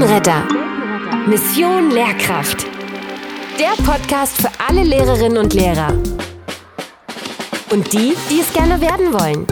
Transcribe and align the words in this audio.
Weltenretter. 0.00 0.48
Mission 1.26 1.90
Lehrkraft. 1.90 2.66
Der 3.58 3.72
Podcast 3.84 4.40
für 4.40 4.48
alle 4.66 4.82
Lehrerinnen 4.82 5.36
und 5.36 5.52
Lehrer. 5.52 5.92
Und 7.70 7.92
die, 7.92 8.14
die 8.30 8.40
es 8.40 8.50
gerne 8.54 8.80
werden 8.80 9.12
wollen. 9.12 9.46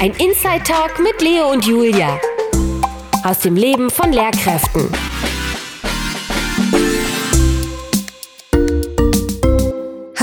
Ein 0.00 0.10
Inside 0.18 0.64
Talk 0.64 0.98
mit 0.98 1.22
Leo 1.22 1.52
und 1.52 1.64
Julia. 1.64 2.18
Aus 3.22 3.38
dem 3.38 3.54
Leben 3.54 3.88
von 3.88 4.12
Lehrkräften. 4.12 4.90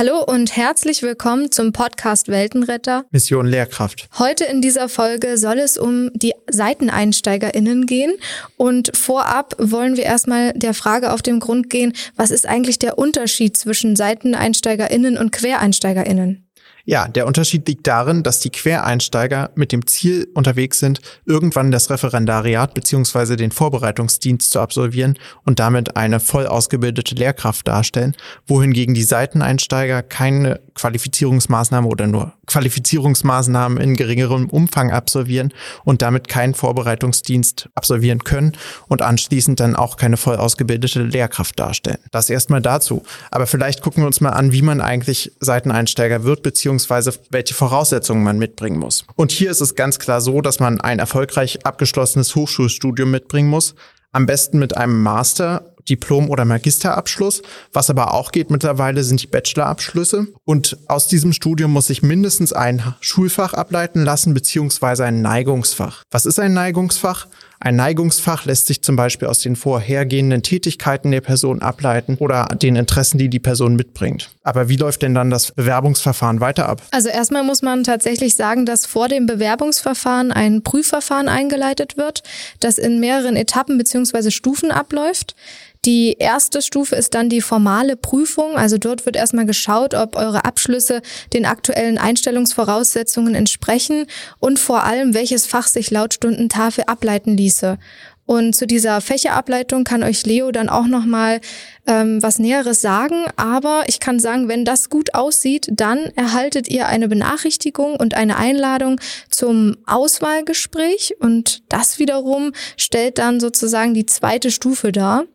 Hallo 0.04 0.23
und 0.23 0.57
herzlich 0.57 1.04
willkommen 1.04 1.52
zum 1.52 1.73
Podcast 1.73 2.27
Weltenretter. 2.27 3.05
Mission 3.11 3.45
Lehrkraft. 3.45 4.09
Heute 4.18 4.45
in 4.45 4.59
dieser 4.59 4.89
Folge 4.89 5.38
soll 5.38 5.59
es 5.59 5.77
um 5.77 6.09
die 6.15 6.33
SeiteneinsteigerInnen 6.50 7.86
gehen. 7.86 8.14
Und 8.57 8.97
vorab 8.97 9.54
wollen 9.60 9.97
wir 9.97 10.05
erstmal 10.05 10.54
der 10.54 10.74
Frage 10.74 11.14
auf 11.14 11.21
den 11.21 11.39
Grund 11.39 11.69
gehen, 11.69 11.93
was 12.15 12.32
ist 12.32 12.47
eigentlich 12.47 12.79
der 12.79 12.97
Unterschied 12.97 13.55
zwischen 13.55 13.96
SeiteneinsteigerInnen 13.96 15.19
und 15.19 15.32
QuereinsteigerInnen? 15.33 16.47
Ja, 16.85 17.07
der 17.07 17.27
Unterschied 17.27 17.67
liegt 17.67 17.87
darin, 17.87 18.23
dass 18.23 18.39
die 18.39 18.49
Quereinsteiger 18.49 19.51
mit 19.55 19.71
dem 19.71 19.85
Ziel 19.87 20.27
unterwegs 20.33 20.79
sind, 20.79 21.01
irgendwann 21.25 21.71
das 21.71 21.89
Referendariat 21.89 22.73
bzw. 22.73 23.35
den 23.35 23.51
Vorbereitungsdienst 23.51 24.51
zu 24.51 24.59
absolvieren 24.59 25.17
und 25.45 25.59
damit 25.59 25.95
eine 25.95 26.19
voll 26.19 26.47
ausgebildete 26.47 27.15
Lehrkraft 27.15 27.67
darstellen, 27.67 28.15
wohingegen 28.47 28.95
die 28.95 29.04
Seiteneinsteiger 29.04 30.04
keine 30.04 30.59
Qualifizierungsmaßnahme 30.73 31.87
oder 31.87 32.07
nur 32.07 32.33
Qualifizierungsmaßnahmen 32.47 33.77
in 33.77 33.95
geringerem 33.95 34.49
Umfang 34.49 34.91
absolvieren 34.91 35.53
und 35.83 36.02
damit 36.02 36.27
keinen 36.27 36.53
Vorbereitungsdienst 36.53 37.69
absolvieren 37.75 38.23
können 38.23 38.53
und 38.88 39.01
anschließend 39.01 39.59
dann 39.59 39.75
auch 39.75 39.97
keine 39.97 40.17
voll 40.17 40.35
ausgebildete 40.35 41.03
Lehrkraft 41.03 41.59
darstellen. 41.59 41.99
Das 42.11 42.29
erstmal 42.29 42.61
dazu. 42.61 43.03
Aber 43.29 43.47
vielleicht 43.47 43.81
gucken 43.81 44.03
wir 44.03 44.07
uns 44.07 44.21
mal 44.21 44.31
an, 44.31 44.51
wie 44.51 44.61
man 44.61 44.81
eigentlich 44.81 45.31
Seiteneinsteiger 45.39 46.23
wird, 46.23 46.41
beziehungsweise 46.72 47.14
welche 47.30 47.53
Voraussetzungen 47.53 48.23
man 48.23 48.38
mitbringen 48.38 48.80
muss. 48.80 49.05
Und 49.16 49.31
hier 49.31 49.52
ist 49.52 49.61
es 49.61 49.75
ganz 49.75 50.00
klar 50.00 50.22
so, 50.22 50.41
dass 50.41 50.59
man 50.59 50.80
ein 50.80 51.00
erfolgreich 51.00 51.66
abgeschlossenes 51.66 52.36
Hochschulstudium 52.36 53.11
mitbringen 53.11 53.50
muss. 53.50 53.75
Am 54.13 54.25
besten 54.25 54.59
mit 54.59 54.78
einem 54.78 55.03
Master 55.03 55.73
Diplom- 55.89 56.30
oder 56.30 56.45
Magisterabschluss. 56.45 57.41
Was 57.73 57.89
aber 57.89 58.13
auch 58.13 58.31
geht 58.31 58.52
mittlerweile 58.52 59.03
sind 59.03 59.22
die 59.22 59.28
Bachelorabschlüsse. 59.28 60.28
Und 60.45 60.78
aus 60.88 61.08
diesem 61.08 61.33
Studium 61.33 61.72
muss 61.72 61.89
ich 61.89 62.03
mindestens 62.03 62.53
ein 62.53 62.94
Schulfach 63.02 63.53
ableiten 63.53 64.03
lassen, 64.03 64.33
beziehungsweise 64.33 65.06
ein 65.06 65.22
Neigungsfach. 65.22 66.03
Was 66.11 66.25
ist 66.25 66.39
ein 66.39 66.53
Neigungsfach? 66.53 67.28
Ein 67.63 67.75
Neigungsfach 67.75 68.45
lässt 68.45 68.65
sich 68.65 68.81
zum 68.81 68.95
Beispiel 68.95 69.27
aus 69.27 69.37
den 69.37 69.55
vorhergehenden 69.55 70.41
Tätigkeiten 70.41 71.11
der 71.11 71.21
Person 71.21 71.61
ableiten 71.61 72.17
oder 72.17 72.45
den 72.45 72.75
Interessen, 72.75 73.19
die 73.19 73.29
die 73.29 73.39
Person 73.39 73.75
mitbringt. 73.75 74.31
Aber 74.41 74.67
wie 74.67 74.77
läuft 74.77 75.03
denn 75.03 75.13
dann 75.13 75.29
das 75.29 75.51
Bewerbungsverfahren 75.51 76.39
weiter 76.39 76.67
ab? 76.67 76.81
Also 76.89 77.09
erstmal 77.09 77.43
muss 77.43 77.61
man 77.61 77.83
tatsächlich 77.83 78.35
sagen, 78.35 78.65
dass 78.65 78.87
vor 78.87 79.07
dem 79.07 79.27
Bewerbungsverfahren 79.27 80.31
ein 80.31 80.63
Prüfverfahren 80.63 81.29
eingeleitet 81.29 81.97
wird, 81.97 82.23
das 82.59 82.79
in 82.79 82.99
mehreren 82.99 83.35
Etappen 83.35 83.77
beziehungsweise 83.77 84.31
Stufen 84.31 84.71
abläuft. 84.71 85.35
Die 85.83 86.17
erste 86.19 86.61
Stufe 86.61 86.95
ist 86.95 87.15
dann 87.15 87.27
die 87.27 87.41
formale 87.41 87.95
Prüfung. 87.95 88.55
Also 88.55 88.77
dort 88.77 89.07
wird 89.07 89.15
erstmal 89.15 89.47
geschaut, 89.47 89.95
ob 89.95 90.15
eure 90.15 90.45
Abschlüsse 90.45 91.01
den 91.33 91.47
aktuellen 91.47 91.97
Einstellungsvoraussetzungen 91.97 93.33
entsprechen 93.33 94.05
und 94.38 94.59
vor 94.59 94.83
allem, 94.83 95.15
welches 95.15 95.47
Fach 95.47 95.65
sich 95.65 95.89
laut 95.89 96.13
Stundentafel 96.13 96.83
ableiten 96.85 97.35
ließe. 97.35 97.79
Und 98.25 98.55
zu 98.55 98.66
dieser 98.66 99.02
Fächerableitung 99.02 99.83
kann 99.83 100.03
euch 100.03 100.25
Leo 100.25 100.52
dann 100.52 100.69
auch 100.69 100.86
nochmal 100.86 101.41
ähm, 101.86 102.22
was 102.23 102.39
Näheres 102.39 102.81
sagen. 102.81 103.25
Aber 103.35 103.84
ich 103.88 104.00
kann 104.00 104.19
sagen, 104.19 104.47
wenn 104.47 104.63
das 104.63 104.90
gut 104.90 105.13
aussieht, 105.13 105.68
dann 105.72 106.00
erhaltet 106.16 106.69
ihr 106.69 106.88
eine 106.88 107.07
Benachrichtigung 107.07 107.95
und 107.95 108.13
eine 108.13 108.38
Einladung 108.38 109.00
zum 109.29 109.78
Auswahlgespräch. 109.85 111.16
Und 111.19 111.63
das 111.69 112.00
wiederum 112.00 112.53
stellt 112.78 113.18
dann 113.18 113.40
sozusagen 113.40 113.94
die 113.94 114.06
zweite 114.06 114.51
Stufe 114.51 114.91
dar. 114.91 115.25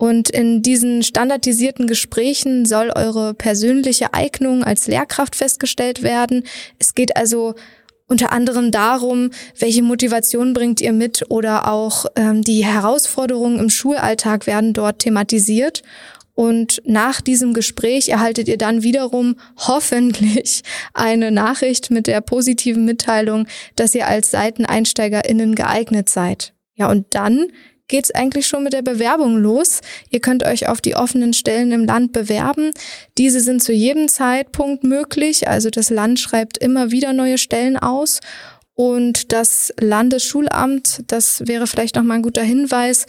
Und 0.00 0.30
in 0.30 0.62
diesen 0.62 1.02
standardisierten 1.02 1.86
Gesprächen 1.86 2.64
soll 2.64 2.90
eure 2.90 3.34
persönliche 3.34 4.14
Eignung 4.14 4.64
als 4.64 4.86
Lehrkraft 4.86 5.36
festgestellt 5.36 6.02
werden. 6.02 6.44
Es 6.78 6.94
geht 6.94 7.18
also 7.18 7.54
unter 8.10 8.32
anderem 8.32 8.72
darum, 8.72 9.30
welche 9.58 9.82
Motivation 9.82 10.52
bringt 10.52 10.80
ihr 10.80 10.92
mit 10.92 11.24
oder 11.30 11.70
auch 11.72 12.06
ähm, 12.16 12.42
die 12.42 12.64
Herausforderungen 12.64 13.58
im 13.58 13.70
Schulalltag 13.70 14.46
werden 14.46 14.72
dort 14.72 14.98
thematisiert. 14.98 15.82
Und 16.34 16.82
nach 16.84 17.20
diesem 17.20 17.54
Gespräch 17.54 18.08
erhaltet 18.08 18.48
ihr 18.48 18.58
dann 18.58 18.82
wiederum 18.82 19.36
hoffentlich 19.56 20.62
eine 20.92 21.30
Nachricht 21.30 21.90
mit 21.90 22.06
der 22.08 22.20
positiven 22.20 22.84
Mitteilung, 22.84 23.46
dass 23.76 23.94
ihr 23.94 24.08
als 24.08 24.32
SeiteneinsteigerInnen 24.32 25.54
geeignet 25.54 26.08
seid. 26.08 26.52
Ja, 26.74 26.90
und 26.90 27.06
dann 27.10 27.46
geht's 27.90 28.10
eigentlich 28.10 28.46
schon 28.46 28.64
mit 28.64 28.72
der 28.72 28.82
Bewerbung 28.82 29.36
los. 29.36 29.80
Ihr 30.08 30.20
könnt 30.20 30.44
euch 30.44 30.68
auf 30.68 30.80
die 30.80 30.96
offenen 30.96 31.34
Stellen 31.34 31.72
im 31.72 31.84
Land 31.84 32.12
bewerben. 32.12 32.70
Diese 33.18 33.40
sind 33.40 33.62
zu 33.62 33.72
jedem 33.72 34.08
Zeitpunkt 34.08 34.84
möglich. 34.84 35.48
Also 35.48 35.68
das 35.68 35.90
Land 35.90 36.18
schreibt 36.18 36.56
immer 36.56 36.90
wieder 36.90 37.12
neue 37.12 37.36
Stellen 37.36 37.76
aus. 37.76 38.20
Und 38.74 39.32
das 39.32 39.74
Landesschulamt, 39.78 41.02
das 41.08 41.46
wäre 41.46 41.66
vielleicht 41.66 41.96
noch 41.96 42.02
mal 42.02 42.14
ein 42.14 42.22
guter 42.22 42.42
Hinweis, 42.42 43.04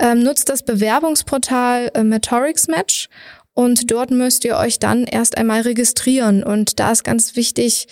ähm, 0.00 0.24
nutzt 0.24 0.48
das 0.48 0.64
Bewerbungsportal 0.64 1.92
äh, 1.94 2.02
Metorix 2.02 2.66
Match. 2.66 3.08
Und 3.54 3.90
dort 3.92 4.10
müsst 4.10 4.44
ihr 4.44 4.56
euch 4.56 4.80
dann 4.80 5.04
erst 5.04 5.36
einmal 5.36 5.60
registrieren. 5.60 6.42
Und 6.42 6.80
da 6.80 6.90
ist 6.90 7.04
ganz 7.04 7.36
wichtig, 7.36 7.86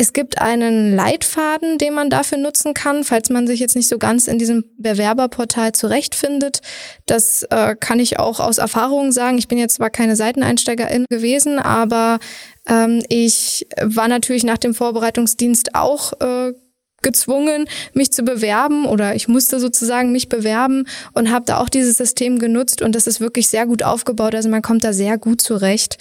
es 0.00 0.14
gibt 0.14 0.40
einen 0.40 0.96
Leitfaden, 0.96 1.76
den 1.76 1.92
man 1.92 2.08
dafür 2.08 2.38
nutzen 2.38 2.72
kann, 2.72 3.04
falls 3.04 3.28
man 3.28 3.46
sich 3.46 3.60
jetzt 3.60 3.76
nicht 3.76 3.86
so 3.86 3.98
ganz 3.98 4.28
in 4.28 4.38
diesem 4.38 4.64
Bewerberportal 4.78 5.72
zurechtfindet. 5.72 6.62
Das 7.04 7.42
äh, 7.50 7.76
kann 7.78 8.00
ich 8.00 8.18
auch 8.18 8.40
aus 8.40 8.56
Erfahrung 8.56 9.12
sagen. 9.12 9.36
Ich 9.36 9.46
bin 9.46 9.58
jetzt 9.58 9.74
zwar 9.74 9.90
keine 9.90 10.16
Seiteneinsteigerin 10.16 11.04
gewesen, 11.10 11.58
aber 11.58 12.18
ähm, 12.66 13.02
ich 13.10 13.66
war 13.82 14.08
natürlich 14.08 14.42
nach 14.42 14.56
dem 14.56 14.72
Vorbereitungsdienst 14.72 15.74
auch 15.74 16.14
äh, 16.20 16.54
gezwungen, 17.02 17.66
mich 17.92 18.12
zu 18.12 18.22
bewerben 18.22 18.86
oder 18.86 19.14
ich 19.14 19.28
musste 19.28 19.60
sozusagen 19.60 20.12
mich 20.12 20.28
bewerben 20.28 20.86
und 21.12 21.30
habe 21.30 21.44
da 21.46 21.58
auch 21.58 21.68
dieses 21.68 21.96
System 21.96 22.38
genutzt 22.38 22.82
und 22.82 22.94
das 22.94 23.06
ist 23.06 23.20
wirklich 23.20 23.48
sehr 23.48 23.66
gut 23.66 23.82
aufgebaut. 23.82 24.34
Also 24.34 24.48
man 24.48 24.62
kommt 24.62 24.84
da 24.84 24.92
sehr 24.92 25.18
gut 25.18 25.40
zurecht. 25.40 25.98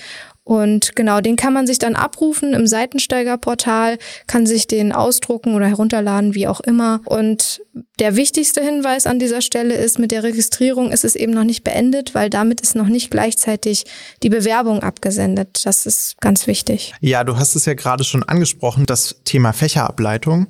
Und 0.49 0.95
genau, 0.95 1.21
den 1.21 1.35
kann 1.35 1.53
man 1.53 1.67
sich 1.67 1.77
dann 1.77 1.95
abrufen 1.95 2.55
im 2.55 2.65
Seitensteigerportal, 2.65 3.99
kann 4.25 4.47
sich 4.47 4.65
den 4.65 4.91
ausdrucken 4.91 5.53
oder 5.53 5.67
herunterladen, 5.67 6.33
wie 6.33 6.47
auch 6.47 6.59
immer. 6.59 7.01
Und 7.05 7.61
der 7.99 8.15
wichtigste 8.15 8.61
Hinweis 8.61 9.05
an 9.05 9.19
dieser 9.19 9.41
Stelle 9.41 9.75
ist, 9.75 9.99
mit 9.99 10.11
der 10.11 10.23
Registrierung 10.23 10.91
ist 10.91 11.03
es 11.03 11.15
eben 11.15 11.33
noch 11.33 11.43
nicht 11.43 11.63
beendet, 11.63 12.15
weil 12.15 12.29
damit 12.29 12.61
ist 12.61 12.75
noch 12.75 12.87
nicht 12.87 13.11
gleichzeitig 13.11 13.85
die 14.23 14.29
Bewerbung 14.29 14.83
abgesendet. 14.83 15.65
Das 15.65 15.85
ist 15.85 16.15
ganz 16.21 16.47
wichtig. 16.47 16.93
Ja, 17.01 17.23
du 17.23 17.37
hast 17.37 17.55
es 17.55 17.65
ja 17.65 17.73
gerade 17.73 18.03
schon 18.03 18.23
angesprochen, 18.23 18.85
das 18.85 19.17
Thema 19.25 19.51
Fächerableitung. 19.51 20.47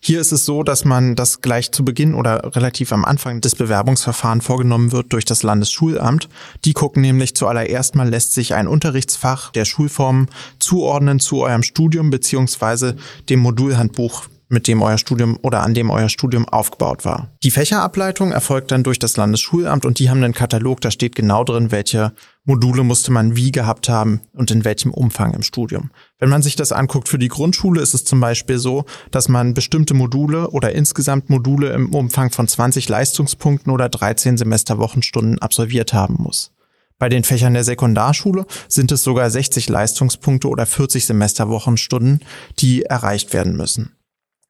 Hier 0.00 0.20
ist 0.20 0.32
es 0.32 0.44
so, 0.44 0.62
dass 0.62 0.84
man 0.84 1.16
das 1.16 1.40
gleich 1.40 1.72
zu 1.72 1.84
Beginn 1.84 2.14
oder 2.14 2.54
relativ 2.54 2.92
am 2.92 3.04
Anfang 3.04 3.40
des 3.40 3.56
Bewerbungsverfahrens 3.56 4.44
vorgenommen 4.44 4.92
wird 4.92 5.12
durch 5.12 5.24
das 5.24 5.42
Landesschulamt. 5.42 6.28
Die 6.64 6.72
gucken 6.72 7.02
nämlich 7.02 7.34
zuallererst 7.34 7.96
mal, 7.96 8.08
lässt 8.08 8.32
sich 8.32 8.54
ein 8.54 8.68
Unterrichtsfach 8.68 9.50
der 9.50 9.64
Schulformen 9.64 10.28
zuordnen 10.60 11.18
zu 11.18 11.42
eurem 11.42 11.62
Studium 11.62 12.10
beziehungsweise 12.10 12.96
dem 13.28 13.40
Modulhandbuch 13.40 14.28
mit 14.52 14.68
dem 14.68 14.82
euer 14.82 14.98
Studium 14.98 15.38
oder 15.42 15.62
an 15.62 15.74
dem 15.74 15.90
euer 15.90 16.08
Studium 16.08 16.48
aufgebaut 16.48 17.04
war. 17.04 17.28
Die 17.42 17.50
Fächerableitung 17.50 18.32
erfolgt 18.32 18.70
dann 18.70 18.84
durch 18.84 18.98
das 18.98 19.16
Landesschulamt 19.16 19.84
und 19.84 19.98
die 19.98 20.10
haben 20.10 20.22
einen 20.22 20.34
Katalog, 20.34 20.80
da 20.80 20.90
steht 20.90 21.16
genau 21.16 21.42
drin, 21.42 21.72
welche 21.72 22.12
Module 22.44 22.84
musste 22.84 23.12
man 23.12 23.34
wie 23.34 23.50
gehabt 23.50 23.88
haben 23.88 24.20
und 24.32 24.50
in 24.50 24.64
welchem 24.64 24.92
Umfang 24.92 25.32
im 25.32 25.42
Studium. 25.42 25.90
Wenn 26.18 26.28
man 26.28 26.42
sich 26.42 26.54
das 26.54 26.72
anguckt 26.72 27.08
für 27.08 27.18
die 27.18 27.28
Grundschule, 27.28 27.80
ist 27.80 27.94
es 27.94 28.04
zum 28.04 28.20
Beispiel 28.20 28.58
so, 28.58 28.84
dass 29.10 29.28
man 29.28 29.54
bestimmte 29.54 29.94
Module 29.94 30.50
oder 30.50 30.72
insgesamt 30.72 31.30
Module 31.30 31.72
im 31.72 31.94
Umfang 31.94 32.30
von 32.30 32.46
20 32.46 32.88
Leistungspunkten 32.88 33.72
oder 33.72 33.88
13 33.88 34.36
Semesterwochenstunden 34.36 35.38
absolviert 35.38 35.92
haben 35.92 36.16
muss. 36.18 36.52
Bei 36.98 37.08
den 37.08 37.24
Fächern 37.24 37.54
der 37.54 37.64
Sekundarschule 37.64 38.46
sind 38.68 38.92
es 38.92 39.02
sogar 39.02 39.28
60 39.28 39.68
Leistungspunkte 39.68 40.48
oder 40.48 40.66
40 40.66 41.06
Semesterwochenstunden, 41.06 42.20
die 42.60 42.82
erreicht 42.82 43.32
werden 43.32 43.56
müssen. 43.56 43.96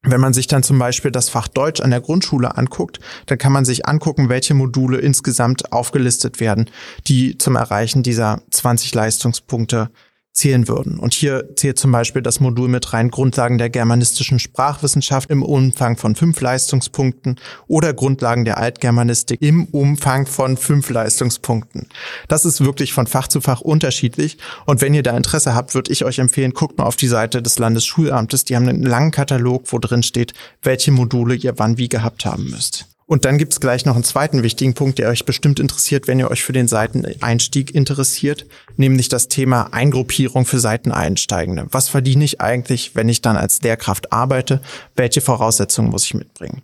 Wenn 0.05 0.19
man 0.19 0.33
sich 0.33 0.47
dann 0.47 0.63
zum 0.63 0.79
Beispiel 0.79 1.11
das 1.11 1.29
Fach 1.29 1.47
Deutsch 1.47 1.79
an 1.79 1.89
der 1.89 2.01
Grundschule 2.01 2.57
anguckt, 2.57 2.99
dann 3.27 3.37
kann 3.37 3.53
man 3.53 3.63
sich 3.63 3.85
angucken, 3.87 4.27
welche 4.27 4.53
Module 4.53 4.97
insgesamt 4.97 5.71
aufgelistet 5.71 6.41
werden, 6.41 6.69
die 7.07 7.37
zum 7.37 7.55
Erreichen 7.55 8.03
dieser 8.03 8.41
20 8.51 8.93
Leistungspunkte 8.93 9.89
zählen 10.33 10.67
würden. 10.67 10.97
Und 10.97 11.13
hier 11.13 11.55
zählt 11.55 11.77
zum 11.77 11.91
Beispiel 11.91 12.23
das 12.23 12.39
Modul 12.39 12.67
mit 12.67 12.91
rein 12.91 13.11
Grundlagen 13.11 13.59
der 13.59 13.69
germanistischen 13.69 14.39
Sprachwissenschaft 14.39 15.29
im 15.29 15.43
Umfang 15.43 15.95
von 15.95 16.15
fünf 16.15 16.41
Leistungspunkten 16.41 17.39
oder 17.67 17.93
Grundlagen 17.93 18.43
der 18.43 18.57
Altgermanistik 18.57 19.41
im 19.41 19.65
Umfang 19.65 20.25
von 20.25 20.57
fünf 20.57 20.89
Leistungspunkten. 20.89 21.87
Das 22.27 22.45
ist 22.45 22.65
wirklich 22.65 22.93
von 22.93 23.05
Fach 23.05 23.27
zu 23.27 23.41
Fach 23.41 23.61
unterschiedlich. 23.61 24.37
Und 24.65 24.81
wenn 24.81 24.95
ihr 24.95 25.03
da 25.03 25.15
Interesse 25.15 25.53
habt, 25.53 25.75
würde 25.75 25.91
ich 25.91 26.03
euch 26.03 26.17
empfehlen, 26.17 26.53
guckt 26.53 26.79
mal 26.79 26.85
auf 26.85 26.95
die 26.95 27.07
Seite 27.07 27.43
des 27.43 27.59
Landesschulamtes. 27.59 28.43
Die 28.45 28.55
haben 28.55 28.67
einen 28.67 28.83
langen 28.83 29.11
Katalog, 29.11 29.71
wo 29.71 29.77
drin 29.77 30.01
steht, 30.01 30.33
welche 30.63 30.91
Module 30.91 31.35
ihr 31.35 31.59
wann 31.59 31.77
wie 31.77 31.89
gehabt 31.89 32.25
haben 32.25 32.49
müsst. 32.49 32.92
Und 33.05 33.25
dann 33.25 33.37
gibt's 33.37 33.59
gleich 33.59 33.85
noch 33.85 33.95
einen 33.95 34.03
zweiten 34.03 34.43
wichtigen 34.43 34.73
Punkt, 34.73 34.99
der 34.99 35.09
euch 35.09 35.25
bestimmt 35.25 35.59
interessiert, 35.59 36.07
wenn 36.07 36.19
ihr 36.19 36.31
euch 36.31 36.43
für 36.43 36.53
den 36.53 36.67
Seiteneinstieg 36.67 37.75
interessiert, 37.75 38.45
nämlich 38.77 39.09
das 39.09 39.27
Thema 39.27 39.73
Eingruppierung 39.73 40.45
für 40.45 40.59
Seiteneinsteigende. 40.59 41.67
Was 41.71 41.89
verdiene 41.89 42.23
ich 42.23 42.41
eigentlich, 42.41 42.95
wenn 42.95 43.09
ich 43.09 43.21
dann 43.21 43.37
als 43.37 43.61
Lehrkraft 43.61 44.13
arbeite? 44.13 44.61
Welche 44.95 45.21
Voraussetzungen 45.21 45.89
muss 45.89 46.05
ich 46.05 46.13
mitbringen? 46.13 46.61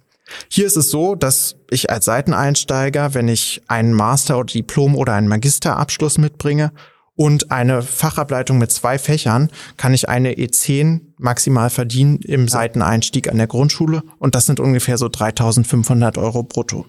Hier 0.47 0.68
ist 0.68 0.77
es 0.77 0.89
so, 0.89 1.15
dass 1.15 1.56
ich 1.69 1.89
als 1.89 2.06
Seiteneinsteiger, 2.06 3.13
wenn 3.13 3.27
ich 3.27 3.62
einen 3.68 3.94
Master- 3.94 4.38
oder 4.38 4.53
Diplom- 4.53 4.95
oder 4.95 5.13
einen 5.13 5.27
Magisterabschluss 5.27 6.18
mitbringe 6.18 6.71
und 7.19 7.51
eine 7.51 7.81
Fachableitung 7.81 8.60
mit 8.60 8.71
zwei 8.71 8.98
Fächern 8.98 9.50
kann 9.75 9.94
ich 9.94 10.07
eine 10.07 10.36
E10 10.36 11.01
maximal 11.18 11.69
verdienen 11.69 12.19
im 12.21 12.48
Seiteneinstieg 12.48 13.30
an 13.30 13.36
der 13.36 13.48
Grundschule 13.48 14.04
und 14.19 14.36
das 14.36 14.45
sind 14.45 14.62
ungefähr 14.62 14.98
so 14.98 15.10
3500 15.10 16.18
Euro 16.18 16.44
brutto. 16.44 16.86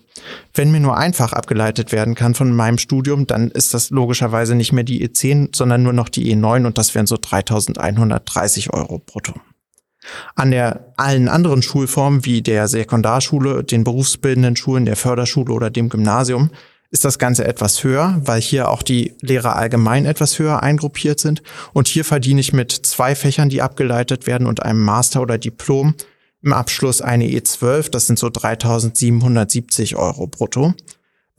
Wenn 0.55 0.71
mir 0.71 0.79
nur 0.79 0.97
einfach 0.97 1.33
abgeleitet 1.33 1.91
werden 1.91 2.15
kann 2.15 2.37
von 2.37 2.55
meinem 2.55 2.79
Studium, 2.79 3.27
dann 3.27 3.51
ist 3.51 3.75
das 3.75 3.91
logischerweise 3.91 4.55
nicht 4.55 4.73
mehr 4.73 4.85
die 4.85 5.05
E10, 5.05 5.49
sondern 5.53 5.83
nur 5.83 5.95
noch 5.95 6.09
die 6.09 6.33
E9 6.33 6.65
und 6.65 6.79
das 6.79 6.95
wären 6.95 7.09
so 7.09 7.17
3130 7.21 8.73
Euro 8.73 9.01
brutto. 9.05 9.35
An 10.37 10.53
der 10.53 10.93
allen 10.97 11.29
anderen 11.29 11.61
Schulformen 11.61 12.25
wie 12.25 12.41
der 12.41 12.69
Sekundarschule, 12.69 13.65
den 13.65 13.83
berufsbildenden 13.83 14.55
Schulen, 14.55 14.85
der 14.85 14.95
Förderschule 14.95 15.53
oder 15.53 15.71
dem 15.71 15.89
Gymnasium 15.89 16.51
ist 16.91 17.05
das 17.05 17.19
Ganze 17.19 17.45
etwas 17.45 17.85
höher, 17.85 18.21
weil 18.25 18.41
hier 18.41 18.69
auch 18.69 18.83
die 18.83 19.15
Lehrer 19.21 19.57
allgemein 19.57 20.07
etwas 20.07 20.39
höher 20.39 20.63
eingruppiert 20.63 21.21
sind. 21.21 21.43
Und 21.73 21.89
hier 21.89 22.05
verdiene 22.05 22.41
ich 22.41 22.53
mit 22.53 22.73
zwei 22.73 23.15
Fächern, 23.15 23.49
die 23.49 23.63
abgeleitet 23.63 24.27
werden 24.27 24.47
und 24.47 24.63
einem 24.63 24.81
Master 24.81 25.23
oder 25.23 25.39
Diplom 25.39 25.95
im 26.43 26.53
Abschluss 26.53 27.01
eine 27.01 27.25
E12. 27.27 27.91
Das 27.91 28.07
sind 28.07 28.19
so 28.19 28.29
3770 28.29 29.97
Euro 29.97 30.27
brutto. 30.27 30.75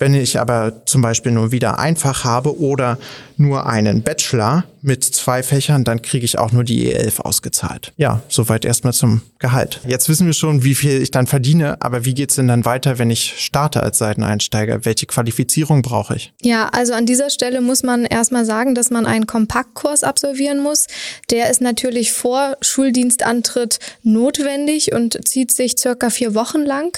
Wenn 0.01 0.15
ich 0.15 0.39
aber 0.39 0.83
zum 0.88 1.03
Beispiel 1.03 1.31
nur 1.31 1.51
wieder 1.51 1.77
einfach 1.77 2.24
habe 2.24 2.59
oder 2.59 2.98
nur 3.38 3.68
einen 3.68 4.01
Bachelor 4.01 4.63
mit 4.81 5.03
zwei 5.03 5.44
Fächern, 5.44 5.83
dann 5.83 6.01
kriege 6.01 6.25
ich 6.25 6.39
auch 6.39 6.51
nur 6.51 6.63
die 6.63 6.92
E11 6.92 7.21
ausgezahlt. 7.21 7.94
Ja, 7.98 8.24
soweit 8.27 8.65
erstmal 8.65 8.94
zum 8.94 9.21
Gehalt. 9.38 9.80
Jetzt 9.86 10.09
wissen 10.09 10.25
wir 10.25 10.33
schon, 10.33 10.63
wie 10.63 10.74
viel 10.74 11.03
ich 11.03 11.12
dann 11.12 11.27
verdiene, 11.27 11.80
aber 11.81 12.03
wie 12.03 12.15
geht's 12.15 12.36
denn 12.36 12.48
dann 12.48 12.65
weiter, 12.65 12.98
wenn 12.98 13.12
ich 13.12 13.36
starte 13.45 13.83
als 13.83 14.00
Seiteneinsteiger? 14.00 14.86
Welche 14.86 15.06
Qualifizierung 15.06 15.83
brauche 15.83 16.15
ich? 16.15 16.33
Ja, 16.42 16.69
also 16.69 16.94
an 16.94 17.06
dieser 17.06 17.30
Stelle 17.30 17.62
muss 17.62 17.83
man 17.83 18.06
erstmal 18.06 18.45
sagen, 18.45 18.74
dass 18.74 18.89
man 18.89 19.06
einen 19.06 19.27
Kompaktkurs 19.27 20.03
absolvieren 20.03 20.63
muss. 20.63 20.88
Der 21.30 21.51
ist 21.51 21.62
natürlich 21.62 22.12
vor 22.12 22.57
Schuldienstantritt 22.62 23.77
notwendig 24.01 24.94
und 24.94 25.27
zieht 25.27 25.51
sich 25.51 25.75
circa 25.77 26.09
vier 26.09 26.33
Wochen 26.33 26.62
lang. 26.62 26.98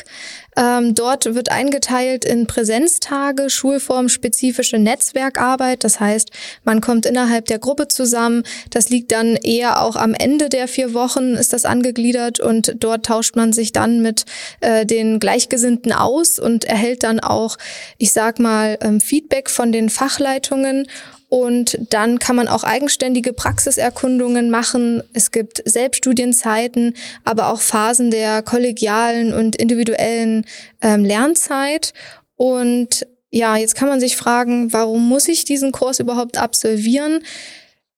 Ähm, 0.55 0.95
dort 0.95 1.33
wird 1.35 1.49
eingeteilt 1.49 2.25
in 2.25 2.47
Präsenztage, 2.47 3.49
schulformspezifische 3.49 4.77
Netzwerkarbeit. 4.77 5.83
Das 5.83 5.99
heißt, 5.99 6.29
man 6.63 6.81
kommt 6.81 7.05
innerhalb 7.05 7.45
der 7.45 7.59
Gruppe 7.59 7.87
zusammen. 7.87 8.43
Das 8.69 8.89
liegt 8.89 9.11
dann 9.11 9.35
eher 9.35 9.81
auch 9.81 9.95
am 9.95 10.13
Ende 10.13 10.49
der 10.49 10.67
vier 10.67 10.93
Wochen, 10.93 11.33
ist 11.35 11.53
das 11.53 11.65
angegliedert 11.65 12.39
und 12.39 12.75
dort 12.79 13.05
tauscht 13.05 13.35
man 13.35 13.53
sich 13.53 13.71
dann 13.71 14.01
mit 14.01 14.25
äh, 14.61 14.85
den 14.85 15.19
Gleichgesinnten 15.19 15.91
aus 15.91 16.39
und 16.39 16.65
erhält 16.65 17.03
dann 17.03 17.19
auch, 17.19 17.57
ich 17.97 18.13
sag 18.13 18.39
mal, 18.39 18.77
ähm, 18.81 18.99
Feedback 18.99 19.49
von 19.49 19.71
den 19.71 19.89
Fachleitungen 19.89 20.87
und 21.33 21.79
dann 21.89 22.19
kann 22.19 22.35
man 22.35 22.47
auch 22.47 22.63
eigenständige 22.63 23.33
Praxiserkundungen 23.33 24.51
machen. 24.51 25.01
Es 25.13 25.31
gibt 25.31 25.63
Selbststudienzeiten, 25.65 26.93
aber 27.23 27.47
auch 27.51 27.59
Phasen 27.59 28.11
der 28.11 28.43
kollegialen 28.43 29.33
und 29.33 29.55
individuellen 29.55 30.45
ähm, 30.83 31.03
Lernzeit. 31.03 31.95
Und 32.35 33.07
ja, 33.31 33.57
jetzt 33.57 33.73
kann 33.73 33.87
man 33.87 33.99
sich 33.99 34.15
fragen, 34.15 34.73
warum 34.73 35.09
muss 35.09 35.27
ich 35.27 35.43
diesen 35.43 35.71
Kurs 35.71 35.99
überhaupt 35.99 36.37
absolvieren? 36.37 37.23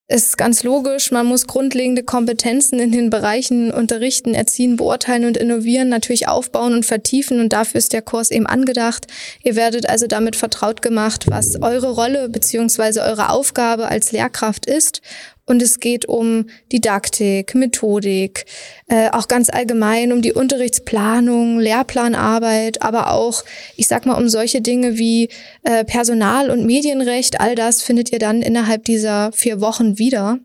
Ist 0.08 0.38
ganz 0.38 0.62
logisch, 0.62 1.12
man 1.12 1.26
muss 1.26 1.48
grundlegende 1.48 2.04
Kompetenzen 2.04 2.80
in 2.80 2.92
den 2.92 3.10
Bereichen 3.10 3.72
Unterrichten, 3.72 4.36
Erziehen, 4.36 4.76
Beurteilen 4.76 5.26
und 5.26 5.36
Innovieren 5.36 5.90
natürlich 5.90 6.28
aufbauen 6.28 6.74
und 6.74 6.86
vertiefen 6.86 7.40
und 7.40 7.54
dafür 7.54 7.80
ist 7.80 7.92
der 7.92 8.04
Kurs 8.04 8.30
eben 8.30 8.46
angedacht. 8.46 9.08
Ihr 9.44 9.56
werdet 9.56 9.90
also 9.90 10.06
damit 10.06 10.36
vertraut 10.36 10.84
gemacht, 10.84 11.26
was 11.28 11.60
eure 11.60 11.92
Rolle 11.92 12.30
beziehungsweise 12.30 13.02
eure 13.02 13.30
Aufgabe 13.30 13.88
als 13.88 14.12
Lehrkraft 14.12 14.68
ist 14.68 15.02
und 15.46 15.62
es 15.62 15.80
geht 15.80 16.08
um 16.08 16.48
Didaktik, 16.72 17.54
Methodik, 17.56 18.46
äh, 18.88 19.10
auch 19.12 19.28
ganz 19.28 19.50
allgemein 19.50 20.12
um 20.12 20.22
die 20.22 20.34
Unterrichtsplanung, 20.34 21.60
Lehrplanarbeit, 21.60 22.82
aber 22.82 23.12
auch, 23.12 23.44
ich 23.76 23.88
sag 23.88 24.06
mal, 24.06 24.16
um 24.16 24.28
solche 24.28 24.62
Dinge 24.62 24.98
wie 24.98 25.30
äh, 25.64 25.86
Personal- 25.86 26.50
und 26.50 26.66
Medienrecht. 26.66 27.40
All 27.40 27.56
das 27.56 27.84
findet 27.84 28.12
ihr 28.12 28.20
dann 28.20 28.42
innerhalb 28.42 28.86
dieser 28.86 29.32
vier 29.32 29.62
Wochen 29.62 30.00
wieder. 30.00 30.40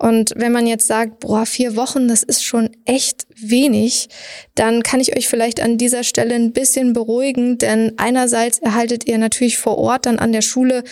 Und 0.00 0.32
wenn 0.36 0.52
man 0.52 0.68
jetzt 0.68 0.86
sagt, 0.86 1.18
boah, 1.18 1.44
vier 1.44 1.74
Wochen, 1.74 2.06
das 2.06 2.22
ist 2.22 2.44
schon 2.44 2.70
echt 2.84 3.26
wenig, 3.34 4.08
dann 4.54 4.84
kann 4.84 5.00
ich 5.00 5.16
euch 5.16 5.26
vielleicht 5.26 5.60
an 5.60 5.76
dieser 5.76 6.04
Stelle 6.04 6.36
ein 6.36 6.52
bisschen 6.52 6.92
beruhigen, 6.92 7.58
denn 7.58 7.94
einerseits 7.96 8.58
erhaltet 8.58 9.08
ihr 9.08 9.18
natürlich 9.18 9.58
vor 9.58 9.76
Ort 9.76 10.06
dann 10.06 10.20
an 10.20 10.30
der 10.30 10.42
Schule 10.42 10.84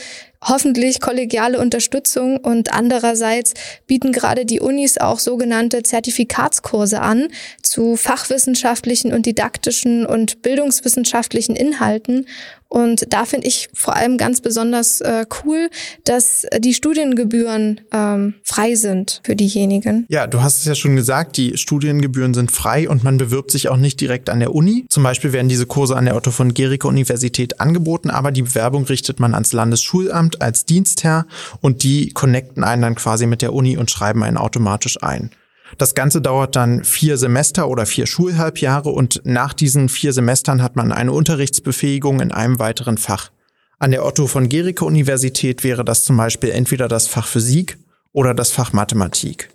hoffentlich 0.49 1.01
kollegiale 1.01 1.59
Unterstützung 1.59 2.39
und 2.39 2.73
andererseits 2.73 3.55
bieten 3.87 4.13
gerade 4.13 4.45
die 4.45 4.61
Unis 4.61 4.99
auch 4.99 5.19
sogenannte 5.19 5.83
Zertifikatskurse 5.83 7.01
an 7.01 7.29
zu 7.63 7.97
fachwissenschaftlichen 7.97 9.13
und 9.13 9.27
didaktischen 9.27 10.07
und 10.07 10.43
bildungswissenschaftlichen 10.43 11.57
Inhalten. 11.57 12.27
Und 12.69 13.13
da 13.13 13.25
finde 13.25 13.47
ich 13.47 13.69
vor 13.75 13.97
allem 13.97 14.19
ganz 14.19 14.41
besonders 14.41 15.01
äh, 15.01 15.25
cool, 15.45 15.71
dass 16.05 16.47
die 16.59 16.75
Studiengebühren 16.75 17.81
ähm, 17.93 18.35
frei 18.43 18.75
sind 18.75 19.21
für 19.25 19.37
diejenigen. 19.37 20.07
Ja, 20.09 20.27
du 20.27 20.43
hast 20.43 20.59
es 20.59 20.65
ja 20.65 20.75
schon 20.75 20.97
gesagt, 20.97 21.37
die 21.37 21.57
Studiengebühren 21.57 22.35
sind 22.35 22.51
frei 22.51 22.89
und 22.89 23.05
man 23.05 23.17
bewirbt 23.17 23.51
sich 23.51 23.69
auch 23.69 23.77
nicht 23.77 24.01
direkt 24.01 24.31
an 24.31 24.41
der 24.41 24.55
Uni. 24.55 24.87
Zum 24.89 25.03
Beispiel 25.03 25.33
werden 25.33 25.49
diese 25.49 25.67
Kurse 25.67 25.97
an 25.97 26.07
der 26.07 26.17
Otto 26.17 26.31
von 26.31 26.55
Gericke 26.55 26.89
Universität 26.89 27.61
angeboten, 27.61 28.11
aber 28.11 28.33
die 28.33 28.43
Bewerbung 28.43 28.85
richtet 28.85 29.21
man 29.21 29.35
ans 29.35 29.53
Landesschulamt 29.53 30.43
als 30.43 30.65
Dienstherr 30.65 31.27
und 31.61 31.83
die 31.83 32.11
connecten 32.11 32.65
einen 32.65 32.83
dann 32.83 32.95
quasi 32.95 33.27
mit 33.27 33.43
der 33.43 33.53
Uni 33.53 33.77
und 33.77 33.91
schreiben 33.91 34.23
einen 34.23 34.37
automatisch 34.37 35.03
ein. 35.03 35.31
Das 35.79 35.95
Ganze 35.95 36.21
dauert 36.21 36.57
dann 36.57 36.85
vier 36.85 37.17
Semester 37.19 37.69
oder 37.69 37.87
vier 37.87 38.07
Schulhalbjahre 38.07 38.91
und 38.91 39.21
nach 39.25 39.53
diesen 39.53 39.89
vier 39.89 40.13
Semestern 40.13 40.63
hat 40.63 40.77
man 40.77 40.93
eine 40.93 41.13
Unterrichtsbefähigung 41.13 42.21
in 42.21 42.33
einem 42.33 42.59
weiteren 42.59 42.99
Fach. 42.99 43.31
An 43.79 43.91
der 43.91 44.05
Otto 44.07 44.27
von 44.27 44.49
Gericke 44.49 44.85
Universität 44.85 45.63
wäre 45.65 45.85
das 45.85 46.05
zum 46.05 46.17
Beispiel 46.17 46.51
entweder 46.51 46.89
das 46.89 47.07
Fach 47.09 47.27
Physik 47.27 47.79
oder 48.13 48.33
das 48.33 48.51
Fach 48.51 48.73
Mathematik. 48.73 49.51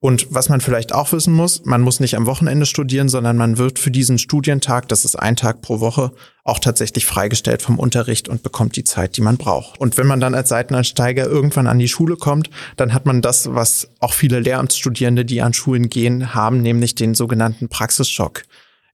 Und 0.00 0.28
was 0.30 0.48
man 0.48 0.60
vielleicht 0.60 0.94
auch 0.94 1.10
wissen 1.10 1.34
muss, 1.34 1.64
man 1.64 1.80
muss 1.80 1.98
nicht 1.98 2.16
am 2.16 2.26
Wochenende 2.26 2.66
studieren, 2.66 3.08
sondern 3.08 3.36
man 3.36 3.58
wird 3.58 3.80
für 3.80 3.90
diesen 3.90 4.18
Studientag, 4.18 4.88
das 4.88 5.04
ist 5.04 5.16
ein 5.16 5.34
Tag 5.34 5.60
pro 5.60 5.80
Woche, 5.80 6.12
auch 6.44 6.60
tatsächlich 6.60 7.04
freigestellt 7.04 7.62
vom 7.62 7.80
Unterricht 7.80 8.28
und 8.28 8.44
bekommt 8.44 8.76
die 8.76 8.84
Zeit, 8.84 9.16
die 9.16 9.22
man 9.22 9.38
braucht. 9.38 9.80
Und 9.80 9.98
wenn 9.98 10.06
man 10.06 10.20
dann 10.20 10.36
als 10.36 10.50
Seiteneinsteiger 10.50 11.26
irgendwann 11.26 11.66
an 11.66 11.80
die 11.80 11.88
Schule 11.88 12.16
kommt, 12.16 12.48
dann 12.76 12.94
hat 12.94 13.06
man 13.06 13.22
das, 13.22 13.52
was 13.54 13.90
auch 13.98 14.12
viele 14.12 14.38
Lehramtsstudierende, 14.38 15.24
die 15.24 15.42
an 15.42 15.52
Schulen 15.52 15.88
gehen, 15.88 16.32
haben, 16.32 16.62
nämlich 16.62 16.94
den 16.94 17.16
sogenannten 17.16 17.68
Praxisschock. 17.68 18.44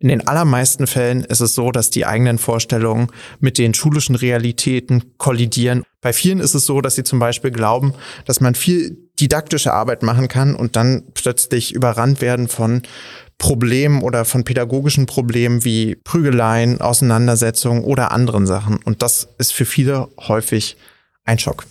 In 0.01 0.09
den 0.09 0.27
allermeisten 0.27 0.87
Fällen 0.87 1.23
ist 1.23 1.41
es 1.41 1.55
so, 1.55 1.71
dass 1.71 1.91
die 1.91 2.07
eigenen 2.07 2.39
Vorstellungen 2.39 3.09
mit 3.41 3.59
den 3.59 3.75
schulischen 3.75 4.17
Realitäten 4.17 5.13
kollidieren. 5.19 5.85
Bei 6.05 6.13
vielen 6.13 6.39
ist 6.39 6.53
es 6.53 6.67
so, 6.67 6.83
dass 6.83 6.97
sie 6.97 7.03
zum 7.03 7.19
Beispiel 7.19 7.51
glauben, 7.51 7.95
dass 8.27 8.43
man 8.43 8.55
viel 8.55 9.09
didaktische 9.19 9.73
Arbeit 9.73 10.03
machen 10.03 10.29
kann 10.29 10.55
und 10.55 10.77
dann 10.77 11.03
plötzlich 11.15 11.75
überrannt 11.75 12.21
werden 12.21 12.47
von 12.47 12.83
Problemen 13.39 14.03
oder 14.03 14.27
von 14.27 14.45
pädagogischen 14.45 15.07
Problemen 15.07 15.65
wie 15.65 15.97
Prügeleien, 16.05 16.83
Auseinandersetzungen 16.83 17.85
oder 17.85 18.13
anderen 18.13 18.47
Sachen. 18.47 18.81
Und 18.85 19.01
das 19.01 19.29
ist 19.39 19.55
für 19.55 19.65
viele 19.65 20.09
häufig 20.29 20.77
ein 21.25 21.39
Schock. 21.39 21.65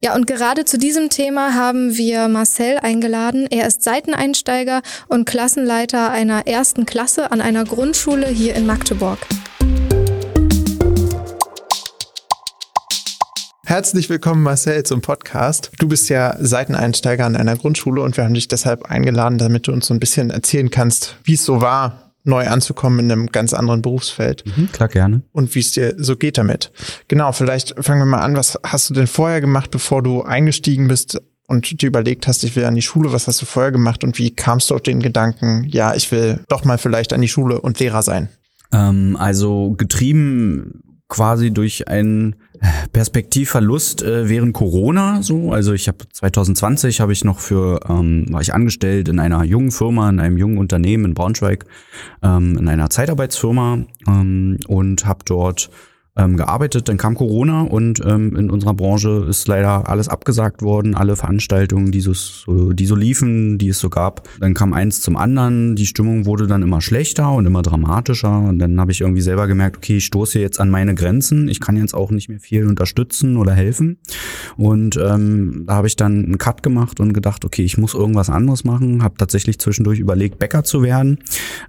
Ja, 0.00 0.14
und 0.14 0.28
gerade 0.28 0.64
zu 0.64 0.78
diesem 0.78 1.10
Thema 1.10 1.54
haben 1.54 1.96
wir 1.96 2.28
Marcel 2.28 2.78
eingeladen. 2.78 3.48
Er 3.50 3.66
ist 3.66 3.82
Seiteneinsteiger 3.82 4.82
und 5.08 5.24
Klassenleiter 5.24 6.08
einer 6.12 6.46
ersten 6.46 6.86
Klasse 6.86 7.32
an 7.32 7.40
einer 7.40 7.64
Grundschule 7.64 8.28
hier 8.28 8.54
in 8.54 8.64
Magdeburg. 8.64 9.18
Herzlich 13.72 14.10
willkommen, 14.10 14.42
Marcel, 14.42 14.82
zum 14.82 15.00
Podcast. 15.00 15.70
Du 15.78 15.88
bist 15.88 16.10
ja 16.10 16.36
Seiteneinsteiger 16.38 17.24
an 17.24 17.36
einer 17.36 17.56
Grundschule 17.56 18.02
und 18.02 18.18
wir 18.18 18.24
haben 18.24 18.34
dich 18.34 18.46
deshalb 18.46 18.84
eingeladen, 18.84 19.38
damit 19.38 19.66
du 19.66 19.72
uns 19.72 19.86
so 19.86 19.94
ein 19.94 19.98
bisschen 19.98 20.28
erzählen 20.28 20.68
kannst, 20.68 21.16
wie 21.24 21.32
es 21.32 21.46
so 21.46 21.62
war, 21.62 22.12
neu 22.22 22.46
anzukommen 22.48 22.98
in 22.98 23.10
einem 23.10 23.28
ganz 23.28 23.54
anderen 23.54 23.80
Berufsfeld. 23.80 24.44
Mhm, 24.44 24.70
klar, 24.72 24.90
gerne. 24.90 25.22
Und 25.32 25.54
wie 25.54 25.60
es 25.60 25.72
dir 25.72 25.94
so 25.96 26.16
geht 26.16 26.36
damit. 26.36 26.70
Genau, 27.08 27.32
vielleicht 27.32 27.74
fangen 27.82 28.02
wir 28.02 28.04
mal 28.04 28.20
an. 28.20 28.36
Was 28.36 28.58
hast 28.62 28.90
du 28.90 28.94
denn 28.94 29.06
vorher 29.06 29.40
gemacht, 29.40 29.70
bevor 29.70 30.02
du 30.02 30.20
eingestiegen 30.20 30.86
bist 30.86 31.22
und 31.46 31.80
dir 31.80 31.86
überlegt 31.86 32.26
hast, 32.26 32.44
ich 32.44 32.54
will 32.54 32.66
an 32.66 32.74
die 32.74 32.82
Schule? 32.82 33.14
Was 33.14 33.26
hast 33.26 33.40
du 33.40 33.46
vorher 33.46 33.72
gemacht 33.72 34.04
und 34.04 34.18
wie 34.18 34.32
kamst 34.32 34.68
du 34.68 34.74
auf 34.74 34.82
den 34.82 35.00
Gedanken, 35.00 35.64
ja, 35.66 35.94
ich 35.94 36.12
will 36.12 36.40
doch 36.50 36.66
mal 36.66 36.76
vielleicht 36.76 37.14
an 37.14 37.22
die 37.22 37.28
Schule 37.28 37.58
und 37.58 37.80
Lehrer 37.80 38.02
sein? 38.02 38.28
Ähm, 38.70 39.16
also 39.18 39.72
getrieben 39.78 40.82
quasi 41.08 41.52
durch 41.52 41.88
einen 41.88 42.36
Perspektivverlust 42.92 44.02
äh, 44.02 44.28
während 44.28 44.52
Corona 44.52 45.22
so. 45.22 45.52
Also 45.52 45.72
ich 45.72 45.88
habe 45.88 45.98
2020 46.12 47.00
habe 47.00 47.12
ich 47.12 47.24
noch 47.24 47.40
für 47.40 47.80
ähm, 47.88 48.26
war 48.30 48.40
ich 48.40 48.54
angestellt 48.54 49.08
in 49.08 49.18
einer 49.18 49.42
jungen 49.44 49.72
Firma, 49.72 50.08
in 50.08 50.20
einem 50.20 50.38
jungen 50.38 50.58
Unternehmen 50.58 51.06
in 51.06 51.14
Braunschweig, 51.14 51.66
ähm, 52.22 52.56
in 52.58 52.68
einer 52.68 52.90
Zeitarbeitsfirma 52.90 53.84
ähm, 54.06 54.58
und 54.68 55.06
habe 55.06 55.20
dort 55.24 55.70
ähm, 56.16 56.36
gearbeitet. 56.36 56.88
Dann 56.88 56.98
kam 56.98 57.14
Corona 57.14 57.62
und 57.62 58.02
ähm, 58.04 58.36
in 58.36 58.50
unserer 58.50 58.74
Branche 58.74 59.26
ist 59.28 59.48
leider 59.48 59.88
alles 59.88 60.08
abgesagt 60.08 60.60
worden, 60.62 60.94
alle 60.94 61.16
Veranstaltungen, 61.16 61.90
die 61.90 62.00
so, 62.00 62.72
die 62.72 62.86
so 62.86 62.94
liefen, 62.94 63.58
die 63.58 63.68
es 63.68 63.78
so 63.78 63.88
gab. 63.88 64.28
Dann 64.40 64.54
kam 64.54 64.74
eins 64.74 65.00
zum 65.00 65.16
anderen, 65.16 65.74
die 65.74 65.86
Stimmung 65.86 66.26
wurde 66.26 66.46
dann 66.46 66.62
immer 66.62 66.80
schlechter 66.80 67.32
und 67.32 67.46
immer 67.46 67.62
dramatischer. 67.62 68.40
Und 68.40 68.58
dann 68.58 68.78
habe 68.78 68.92
ich 68.92 69.00
irgendwie 69.00 69.22
selber 69.22 69.46
gemerkt, 69.46 69.78
okay, 69.78 69.96
ich 69.96 70.04
stoße 70.04 70.38
jetzt 70.38 70.60
an 70.60 70.70
meine 70.70 70.94
Grenzen. 70.94 71.48
Ich 71.48 71.60
kann 71.60 71.76
jetzt 71.76 71.94
auch 71.94 72.10
nicht 72.10 72.28
mehr 72.28 72.40
viel 72.40 72.66
unterstützen 72.66 73.36
oder 73.38 73.52
helfen. 73.52 73.98
Und 74.56 74.96
ähm, 74.96 75.64
da 75.66 75.76
habe 75.76 75.86
ich 75.86 75.96
dann 75.96 76.24
einen 76.24 76.38
Cut 76.38 76.62
gemacht 76.62 77.00
und 77.00 77.14
gedacht, 77.14 77.44
okay, 77.44 77.64
ich 77.64 77.78
muss 77.78 77.94
irgendwas 77.94 78.28
anderes 78.28 78.64
machen. 78.64 79.02
Habe 79.02 79.16
tatsächlich 79.16 79.58
zwischendurch 79.58 79.98
überlegt, 79.98 80.38
Bäcker 80.38 80.62
zu 80.62 80.82
werden 80.82 81.18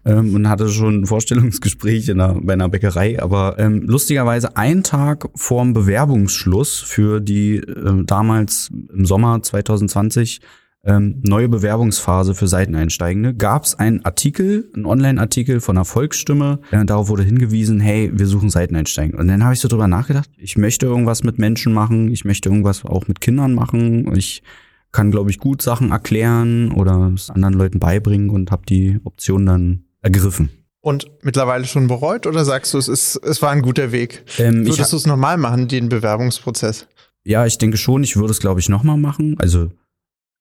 ähm, 0.03 0.35
und 0.35 0.49
hatte 0.49 0.67
schon 0.67 1.01
ein 1.01 1.05
Vorstellungsgespräch 1.05 2.09
in 2.09 2.19
einer, 2.19 2.41
bei 2.41 2.53
einer 2.53 2.67
Bäckerei. 2.67 3.21
Aber 3.21 3.57
ähm, 3.57 3.83
lustigerweise 3.85 4.32
lustigerweise 4.33 4.57
einen 4.57 4.83
Tag 4.83 5.29
vorm 5.35 5.73
Bewerbungsschluss 5.73 6.79
für 6.79 7.19
die 7.19 7.57
äh, 7.57 8.03
damals 8.03 8.71
im 8.93 9.05
Sommer 9.05 9.41
2020 9.41 10.41
ähm, 10.85 11.21
neue 11.25 11.47
Bewerbungsphase 11.47 12.35
für 12.35 12.47
Seiteneinsteigende, 12.47 13.33
gab 13.33 13.63
es 13.63 13.75
einen 13.75 14.03
Artikel, 14.03 14.69
einen 14.75 14.85
Online-Artikel 14.85 15.61
von 15.61 15.75
der 15.75 15.85
Volksstimme, 15.85 16.59
äh, 16.71 16.83
darauf 16.83 17.07
wurde 17.07 17.23
hingewiesen, 17.23 17.79
hey, 17.79 18.11
wir 18.13 18.27
suchen 18.27 18.49
Seiteneinsteigende. 18.49 19.17
Und 19.17 19.27
dann 19.27 19.43
habe 19.43 19.53
ich 19.53 19.61
so 19.61 19.69
drüber 19.69 19.87
nachgedacht, 19.87 20.29
ich 20.35 20.57
möchte 20.57 20.87
irgendwas 20.87 21.23
mit 21.23 21.39
Menschen 21.39 21.73
machen, 21.73 22.11
ich 22.11 22.25
möchte 22.25 22.49
irgendwas 22.49 22.83
auch 22.83 23.07
mit 23.07 23.21
Kindern 23.21 23.53
machen, 23.53 24.13
ich 24.15 24.43
kann, 24.91 25.09
glaube 25.09 25.29
ich, 25.29 25.37
gut 25.39 25.61
Sachen 25.61 25.91
erklären 25.91 26.71
oder 26.71 27.11
es 27.15 27.29
anderen 27.29 27.53
Leuten 27.53 27.79
beibringen 27.79 28.29
und 28.29 28.51
habe 28.51 28.65
die 28.65 28.99
Option 29.05 29.45
dann 29.45 29.85
ergriffen. 30.01 30.49
Und 30.83 31.09
mittlerweile 31.21 31.63
schon 31.63 31.87
bereut 31.87 32.27
oder 32.27 32.43
sagst 32.43 32.73
du, 32.73 32.77
es 32.77 32.89
ist, 32.89 33.15
es 33.15 33.41
war 33.41 33.51
ein 33.51 33.61
guter 33.61 33.93
Weg? 33.93 34.25
Ähm, 34.37 34.65
Würdest 34.67 34.91
du 34.91 34.97
es 34.97 35.05
nochmal 35.05 35.37
machen, 35.37 35.69
den 35.69 35.87
Bewerbungsprozess? 35.87 36.89
Ja, 37.23 37.45
ich 37.45 37.57
denke 37.57 37.77
schon, 37.77 38.03
ich 38.03 38.17
würde 38.17 38.31
es, 38.31 38.41
glaube 38.41 38.59
ich, 38.59 38.67
nochmal 38.67 38.97
machen. 38.97 39.37
Also 39.39 39.71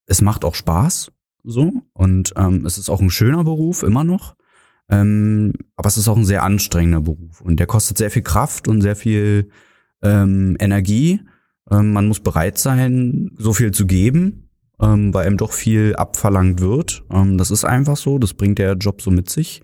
es 0.05 0.19
macht 0.19 0.43
auch 0.43 0.53
Spaß 0.53 1.13
so 1.45 1.71
und 1.93 2.33
ähm, 2.35 2.65
es 2.65 2.77
ist 2.77 2.89
auch 2.89 2.99
ein 2.99 3.09
schöner 3.09 3.45
Beruf, 3.45 3.83
immer 3.83 4.03
noch. 4.03 4.35
Ähm, 4.89 5.53
aber 5.77 5.87
es 5.87 5.95
ist 5.95 6.09
auch 6.09 6.17
ein 6.17 6.25
sehr 6.25 6.43
anstrengender 6.43 6.99
Beruf 6.99 7.39
und 7.39 7.57
der 7.57 7.67
kostet 7.67 7.97
sehr 7.97 8.11
viel 8.11 8.21
Kraft 8.21 8.67
und 8.67 8.81
sehr 8.81 8.97
viel 8.97 9.49
ähm, 10.01 10.57
Energie. 10.59 11.21
Ähm, 11.71 11.93
man 11.93 12.05
muss 12.05 12.19
bereit 12.19 12.57
sein, 12.57 13.31
so 13.37 13.53
viel 13.53 13.71
zu 13.71 13.85
geben, 13.85 14.49
ähm, 14.81 15.13
weil 15.13 15.25
einem 15.25 15.37
doch 15.37 15.53
viel 15.53 15.95
abverlangt 15.95 16.59
wird. 16.59 17.05
Ähm, 17.09 17.37
das 17.37 17.49
ist 17.49 17.63
einfach 17.63 17.95
so, 17.95 18.19
das 18.19 18.33
bringt 18.33 18.59
der 18.59 18.73
Job 18.73 19.01
so 19.01 19.09
mit 19.09 19.29
sich. 19.29 19.61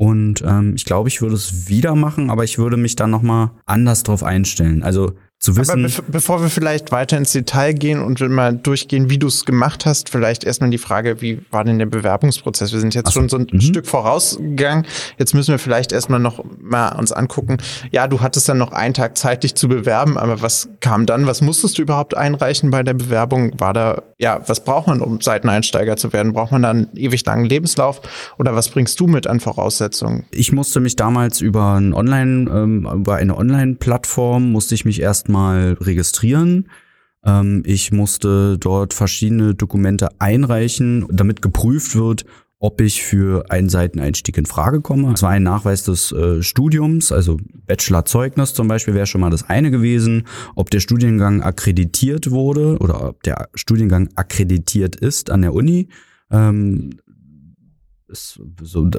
Und 0.00 0.42
ähm, 0.46 0.72
ich 0.76 0.86
glaube, 0.86 1.10
ich 1.10 1.20
würde 1.20 1.34
es 1.34 1.68
wieder 1.68 1.94
machen, 1.94 2.30
aber 2.30 2.42
ich 2.42 2.56
würde 2.56 2.78
mich 2.78 2.96
dann 2.96 3.10
nochmal 3.10 3.50
anders 3.66 4.02
drauf 4.02 4.22
einstellen. 4.22 4.82
Also 4.82 5.12
zu 5.40 5.56
wissen. 5.56 5.86
Aber 5.86 6.04
bevor 6.08 6.42
wir 6.42 6.50
vielleicht 6.50 6.92
weiter 6.92 7.16
ins 7.16 7.32
Detail 7.32 7.72
gehen 7.72 8.02
und 8.02 8.20
mal 8.20 8.54
durchgehen, 8.54 9.08
wie 9.08 9.18
du 9.18 9.28
es 9.28 9.46
gemacht 9.46 9.86
hast, 9.86 10.10
vielleicht 10.10 10.44
erstmal 10.44 10.68
die 10.68 10.78
Frage, 10.78 11.22
wie 11.22 11.40
war 11.50 11.64
denn 11.64 11.78
der 11.78 11.86
Bewerbungsprozess? 11.86 12.72
Wir 12.72 12.80
sind 12.80 12.94
jetzt 12.94 13.06
so, 13.06 13.20
schon 13.20 13.30
so 13.30 13.38
ein 13.38 13.46
mhm. 13.50 13.60
Stück 13.60 13.86
vorausgegangen. 13.86 14.84
Jetzt 15.18 15.34
müssen 15.34 15.52
wir 15.52 15.58
vielleicht 15.58 15.92
erstmal 15.92 16.20
noch 16.20 16.44
mal 16.60 16.90
uns 16.90 17.10
angucken. 17.10 17.56
Ja, 17.90 18.06
du 18.06 18.20
hattest 18.20 18.50
dann 18.50 18.58
noch 18.58 18.72
einen 18.72 18.92
Tag 18.92 19.16
Zeit, 19.16 19.42
dich 19.42 19.54
zu 19.54 19.66
bewerben, 19.66 20.18
aber 20.18 20.42
was 20.42 20.68
kam 20.80 21.06
dann? 21.06 21.26
Was 21.26 21.40
musstest 21.40 21.78
du 21.78 21.82
überhaupt 21.82 22.14
einreichen 22.14 22.70
bei 22.70 22.82
der 22.82 22.94
Bewerbung? 22.94 23.58
War 23.58 23.72
da, 23.72 24.02
ja, 24.18 24.42
was 24.46 24.62
braucht 24.62 24.88
man, 24.88 25.00
um 25.00 25.22
Seiteneinsteiger 25.22 25.96
zu 25.96 26.12
werden? 26.12 26.34
Braucht 26.34 26.52
man 26.52 26.62
da 26.62 26.70
einen 26.70 26.88
ewig 26.94 27.24
langen 27.24 27.46
Lebenslauf? 27.46 28.02
Oder 28.38 28.54
was 28.54 28.68
bringst 28.68 29.00
du 29.00 29.06
mit 29.06 29.26
an 29.26 29.40
Voraussetzungen? 29.40 30.26
Ich 30.32 30.52
musste 30.52 30.80
mich 30.80 30.96
damals 30.96 31.40
über 31.40 31.76
ein 31.76 31.94
Online, 31.94 32.50
ähm, 32.50 32.86
über 32.92 33.16
eine 33.16 33.38
Online-Plattform 33.38 34.52
musste 34.52 34.74
ich 34.74 34.84
mich 34.84 35.00
erst 35.00 35.29
erstmal 35.30 35.76
registrieren. 35.80 36.68
Ähm, 37.24 37.62
ich 37.64 37.92
musste 37.92 38.58
dort 38.58 38.94
verschiedene 38.94 39.54
Dokumente 39.54 40.08
einreichen, 40.18 41.06
damit 41.10 41.42
geprüft 41.42 41.94
wird, 41.94 42.24
ob 42.58 42.80
ich 42.80 43.02
für 43.02 43.50
einen 43.50 43.70
Seiteneinstieg 43.70 44.36
in 44.36 44.44
Frage 44.44 44.80
komme. 44.80 45.12
Es 45.12 45.22
war 45.22 45.30
ein 45.30 45.44
Nachweis 45.44 45.84
des 45.84 46.12
äh, 46.12 46.42
Studiums, 46.42 47.12
also 47.12 47.38
Bachelorzeugnis 47.66 48.52
zum 48.52 48.68
Beispiel 48.68 48.94
wäre 48.94 49.06
schon 49.06 49.20
mal 49.20 49.30
das 49.30 49.48
eine 49.48 49.70
gewesen, 49.70 50.24
ob 50.56 50.70
der 50.70 50.80
Studiengang 50.80 51.42
akkreditiert 51.42 52.30
wurde 52.30 52.76
oder 52.78 53.08
ob 53.08 53.22
der 53.22 53.48
Studiengang 53.54 54.08
akkreditiert 54.16 54.96
ist 54.96 55.30
an 55.30 55.42
der 55.42 55.54
Uni. 55.54 55.88
Ähm, 56.30 56.90
ist 58.10 58.40
so, 58.62 58.90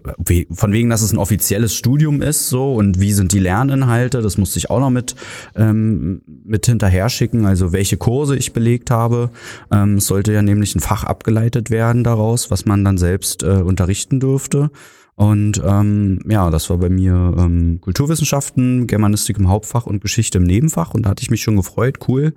von 0.51 0.71
wegen, 0.71 0.89
dass 0.89 1.01
es 1.01 1.11
ein 1.11 1.17
offizielles 1.17 1.75
Studium 1.75 2.21
ist, 2.21 2.49
so 2.49 2.73
und 2.73 2.99
wie 2.99 3.13
sind 3.13 3.33
die 3.33 3.39
Lerninhalte, 3.39 4.21
das 4.21 4.37
musste 4.37 4.57
ich 4.59 4.69
auch 4.69 4.79
noch 4.79 4.89
mit 4.89 5.15
ähm, 5.55 6.21
mit 6.43 6.65
hinterher 6.65 7.09
schicken, 7.09 7.45
also 7.45 7.71
welche 7.73 7.97
Kurse 7.97 8.35
ich 8.35 8.53
belegt 8.53 8.89
habe. 8.89 9.29
Ähm, 9.71 9.95
es 9.97 10.07
sollte 10.07 10.33
ja 10.33 10.41
nämlich 10.41 10.75
ein 10.75 10.79
Fach 10.79 11.03
abgeleitet 11.03 11.69
werden 11.69 12.03
daraus, 12.03 12.49
was 12.49 12.65
man 12.65 12.83
dann 12.83 12.97
selbst 12.97 13.43
äh, 13.43 13.61
unterrichten 13.61 14.19
dürfte. 14.19 14.71
Und 15.15 15.61
ähm, 15.63 16.19
ja, 16.27 16.49
das 16.49 16.69
war 16.69 16.77
bei 16.77 16.89
mir 16.89 17.35
ähm, 17.37 17.79
Kulturwissenschaften, 17.81 18.87
Germanistik 18.87 19.37
im 19.37 19.49
Hauptfach 19.49 19.85
und 19.85 20.01
Geschichte 20.01 20.39
im 20.39 20.45
Nebenfach. 20.45 20.93
Und 20.93 21.05
da 21.05 21.11
hatte 21.11 21.21
ich 21.21 21.29
mich 21.29 21.43
schon 21.43 21.57
gefreut, 21.57 21.99
cool. 22.07 22.33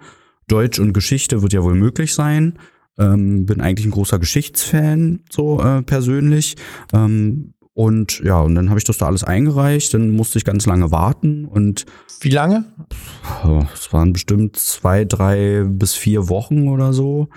Deutsch 0.49 0.78
und 0.78 0.93
Geschichte 0.93 1.40
wird 1.40 1.54
ja 1.54 1.62
wohl 1.62 1.75
möglich 1.75 2.12
sein. 2.12 2.59
Ähm, 2.98 3.46
bin 3.46 3.60
eigentlich 3.60 3.86
ein 3.86 3.92
großer 3.92 4.18
Geschichtsfan, 4.18 5.20
so 5.30 5.60
äh, 5.60 5.82
persönlich. 5.82 6.56
Ähm, 6.92 7.54
und 7.74 8.20
ja, 8.20 8.40
und 8.40 8.54
dann 8.54 8.68
habe 8.68 8.78
ich 8.78 8.84
das 8.84 8.98
da 8.98 9.06
alles 9.06 9.24
eingereicht, 9.24 9.94
dann 9.94 10.10
musste 10.10 10.38
ich 10.38 10.44
ganz 10.44 10.64
lange 10.64 10.92
warten 10.92 11.44
und 11.44 11.86
wie 12.20 12.30
lange? 12.30 12.64
Es 13.74 13.92
waren 13.92 14.12
bestimmt 14.12 14.56
zwei, 14.56 15.04
drei 15.04 15.64
bis 15.66 15.94
vier 15.94 16.28
Wochen 16.28 16.68
oder 16.68 16.92
so. 16.92 17.28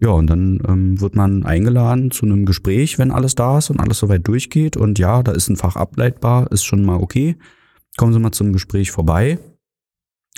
Ja, 0.00 0.10
und 0.10 0.26
dann 0.26 0.60
ähm, 0.68 1.00
wird 1.00 1.14
man 1.14 1.44
eingeladen 1.44 2.10
zu 2.10 2.26
einem 2.26 2.44
Gespräch, 2.44 2.98
wenn 2.98 3.12
alles 3.12 3.36
da 3.36 3.58
ist 3.58 3.70
und 3.70 3.78
alles 3.78 3.98
soweit 3.98 4.26
durchgeht. 4.26 4.76
Und 4.76 4.98
ja, 4.98 5.22
da 5.22 5.32
ist 5.32 5.48
ein 5.48 5.56
Fach 5.56 5.76
ableitbar, 5.76 6.50
ist 6.50 6.64
schon 6.64 6.84
mal 6.84 6.96
okay. 6.96 7.36
Kommen 7.96 8.12
Sie 8.12 8.18
mal 8.18 8.32
zum 8.32 8.52
Gespräch 8.52 8.90
vorbei. 8.90 9.38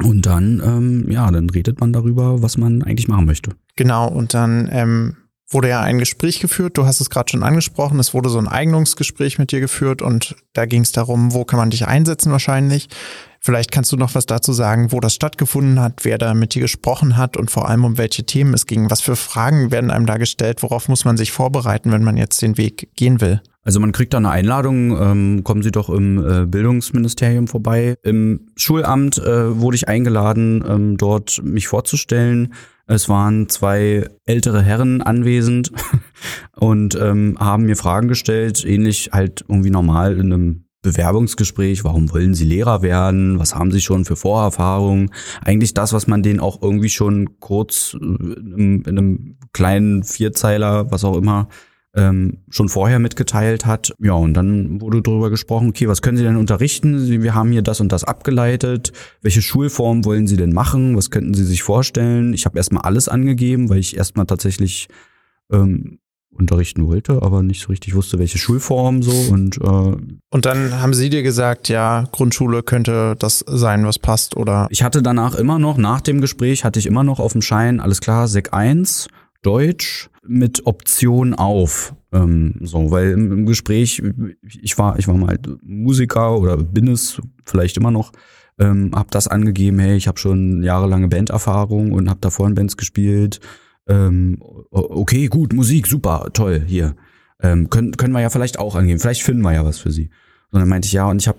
Und 0.03 0.27
dann, 0.27 0.63
ähm, 0.65 1.11
ja, 1.11 1.31
dann 1.31 1.49
redet 1.49 1.81
man 1.81 1.93
darüber, 1.93 2.43
was 2.43 2.59
man 2.59 2.83
eigentlich 2.83 3.09
machen 3.09 3.25
möchte. 3.25 3.53
Genau, 3.77 4.09
und 4.09 4.35
dann 4.35 4.69
ähm, 4.71 5.17
wurde 5.49 5.69
ja 5.69 5.81
ein 5.81 5.99
Gespräch 5.99 6.41
geführt. 6.41 6.77
Du 6.77 6.85
hast 6.85 7.01
es 7.01 7.09
gerade 7.09 7.31
schon 7.31 7.43
angesprochen. 7.43 7.99
Es 7.99 8.13
wurde 8.13 8.29
so 8.29 8.39
ein 8.39 8.49
Eignungsgespräch 8.49 9.39
mit 9.39 9.53
dir 9.53 9.61
geführt 9.61 10.03
und 10.03 10.37
da 10.53 10.67
ging 10.67 10.83
es 10.83 10.93
darum, 10.93 11.33
wo 11.33 11.45
kann 11.45 11.59
man 11.59 11.71
dich 11.71 11.87
einsetzen 11.87 12.33
wahrscheinlich. 12.33 12.89
Vielleicht 13.47 13.71
kannst 13.71 13.93
du 13.93 13.97
noch 13.97 14.17
was 14.17 14.27
dazu 14.27 14.53
sagen, 14.53 14.91
wo 14.91 14.99
das 14.99 15.15
stattgefunden 15.15 15.79
hat, 15.79 16.05
wer 16.05 16.19
da 16.19 16.35
mit 16.35 16.57
dir 16.57 16.63
gesprochen 16.63 17.17
hat 17.17 17.37
und 17.37 17.49
vor 17.49 17.69
allem 17.69 17.85
um 17.85 17.97
welche 17.97 18.25
Themen 18.25 18.53
es 18.55 18.67
ging. 18.67 18.91
Was 18.91 19.03
für 19.03 19.15
Fragen 19.15 19.71
werden 19.71 19.93
einem 19.93 20.05
da 20.05 20.17
gestellt? 20.17 20.65
Worauf 20.65 20.89
muss 20.89 21.05
man 21.05 21.17
sich 21.17 21.31
vorbereiten, 21.31 21.93
wenn 21.93 22.03
man 22.03 22.17
jetzt 22.17 22.43
den 22.43 22.59
Weg 22.59 22.89
gehen 22.97 23.21
will? 23.21 23.41
Also 23.63 23.79
man 23.79 23.93
kriegt 23.93 24.15
da 24.15 24.19
eine 24.19 24.31
Einladung, 24.31 25.01
ähm, 25.01 25.45
kommen 25.45 25.63
Sie 25.63 25.71
doch 25.71 25.91
im 25.91 26.19
äh, 26.19 26.45
Bildungsministerium 26.45 27.47
vorbei. 27.47 27.95
Im 28.03 28.49
Schulamt 28.57 29.19
äh, 29.19 29.61
wurde 29.61 29.77
ich 29.77 29.87
eingeladen, 29.87 30.65
ähm, 30.69 30.97
dort 30.97 31.41
mich 31.45 31.69
vorzustellen. 31.69 32.53
Es 32.89 33.09
waren 33.09 33.49
zwei 33.49 34.09
ältere 34.25 34.61
Herren 34.61 35.03
anwesend 35.03 35.71
und 36.57 36.97
ähm, 37.01 37.37
haben 37.39 37.67
mir 37.67 37.77
Fragen 37.77 38.09
gestellt, 38.09 38.65
ähnlich 38.65 39.11
halt 39.13 39.45
irgendwie 39.49 39.71
normal 39.71 40.19
in 40.19 40.33
einem 40.33 40.66
Bewerbungsgespräch, 40.87 41.85
warum 41.85 42.13
wollen 42.13 42.35
Sie 42.35 42.45
Lehrer 42.45 42.81
werden, 42.83 43.39
was 43.39 43.55
haben 43.55 43.73
Sie 43.73 43.81
schon 43.81 44.05
für 44.05 44.17
Vorerfahrungen, 44.17 45.11
eigentlich 45.43 45.75
das, 45.75 45.93
was 45.93 46.07
man 46.07 46.23
denen 46.23 46.41
auch 46.41 46.63
irgendwie 46.63 46.89
schon 46.89 47.41
kurz 47.41 47.95
äh, 47.95 48.05
in, 48.05 48.83
in 48.83 48.87
einem 48.87 49.37
kleinen 49.53 50.05
Vierzeiler, 50.05 50.91
was 50.91 51.05
auch 51.05 51.17
immer, 51.17 51.49
ähm, 51.97 52.39
schon 52.51 52.69
vorher 52.69 52.99
mitgeteilt 52.99 53.67
hat. 53.67 53.93
Ja, 53.99 54.13
und 54.13 54.35
dann 54.35 54.81
wurde 54.81 55.03
darüber 55.03 55.31
gesprochen, 55.31 55.71
okay, 55.71 55.89
was 55.89 56.03
können 56.03 56.19
Sie 56.19 56.25
denn 56.25 56.37
unterrichten? 56.37 57.23
Wir 57.23 57.35
haben 57.35 57.51
hier 57.51 57.63
das 57.63 57.81
und 57.81 57.91
das 57.91 58.05
abgeleitet. 58.05 58.93
Welche 59.23 59.43
Schulform 59.43 60.05
wollen 60.05 60.27
Sie 60.27 60.37
denn 60.37 60.53
machen? 60.53 60.97
Was 60.97 61.11
könnten 61.11 61.35
Sie 61.35 61.45
sich 61.45 61.63
vorstellen? 61.63 62.35
Ich 62.35 62.45
habe 62.45 62.59
erstmal 62.59 62.83
alles 62.83 63.09
angegeben, 63.09 63.71
weil 63.71 63.79
ich 63.79 63.97
erstmal 63.97 64.27
tatsächlich 64.27 64.89
ähm, 65.51 65.99
unterrichten 66.39 66.87
wollte, 66.87 67.23
aber 67.23 67.43
nicht 67.43 67.63
so 67.63 67.69
richtig 67.69 67.95
wusste, 67.95 68.19
welche 68.19 68.39
Schulform 68.39 69.03
so 69.03 69.33
und 69.33 69.59
äh, 69.59 69.97
und 70.31 70.45
dann 70.45 70.81
haben 70.81 70.95
sie 70.95 71.11
dir 71.11 71.23
gesagt, 71.23 71.69
ja, 71.69 72.05
Grundschule 72.13 72.63
könnte 72.63 73.15
das 73.19 73.45
sein, 73.47 73.87
was 73.87 73.99
passt 73.99 74.37
oder 74.37 74.67
ich 74.71 74.83
hatte 74.83 75.03
danach 75.03 75.35
immer 75.35 75.59
noch 75.59 75.77
nach 75.77 76.01
dem 76.01 76.21
Gespräch 76.21 76.65
hatte 76.65 76.79
ich 76.79 76.87
immer 76.87 77.05
noch 77.05 77.21
auf 77.21 77.33
dem 77.33 77.43
Schein 77.43 77.81
alles 77.81 78.01
klar 78.01 78.29
Sek 78.29 78.53
1 78.53 79.09
Deutsch 79.43 80.11
mit 80.27 80.67
Option 80.67 81.33
auf. 81.35 81.95
Ähm, 82.13 82.57
so, 82.63 82.91
weil 82.91 83.13
im, 83.13 83.31
im, 83.31 83.47
Gespräch, 83.47 84.03
ich 84.43 84.77
war, 84.77 84.99
ich 84.99 85.07
war 85.07 85.15
mal 85.15 85.39
Musiker 85.63 86.39
oder 86.39 86.57
bin 86.57 86.89
es 86.89 87.21
vielleicht 87.45 87.77
immer 87.77 87.93
noch, 87.93 88.11
ähm, 88.59 88.91
habe 88.95 89.09
das 89.11 89.29
angegeben, 89.29 89.79
hey, 89.79 89.97
ich 89.97 90.09
habe 90.09 90.19
schon 90.19 90.63
jahrelange 90.63 91.09
Banderfahrung 91.09 91.93
und 91.93 92.09
habe 92.09 92.21
davor 92.21 92.49
in 92.49 92.55
Bands 92.55 92.77
gespielt. 92.77 93.41
Ähm, 93.89 94.39
okay, 94.71 95.27
gut, 95.29 95.53
Musik, 95.53 95.87
super, 95.87 96.29
toll, 96.33 96.63
hier. 96.67 96.97
Ähm, 97.41 97.71
können, 97.71 97.97
können 97.97 98.13
wir 98.13 98.21
ja 98.21 98.31
vielleicht 98.31 98.59
auch 98.59 98.75
angeben. 98.75 98.99
Vielleicht 98.99 99.23
finden 99.23 99.43
wir 99.43 99.53
ja 99.53 99.65
was 99.65 99.79
für 99.79 99.93
sie. 99.93 100.11
Und 100.53 100.61
dann 100.61 100.69
meinte 100.69 100.87
ich, 100.87 100.93
ja, 100.93 101.09
und 101.09 101.21
ich 101.21 101.29
habe, 101.29 101.39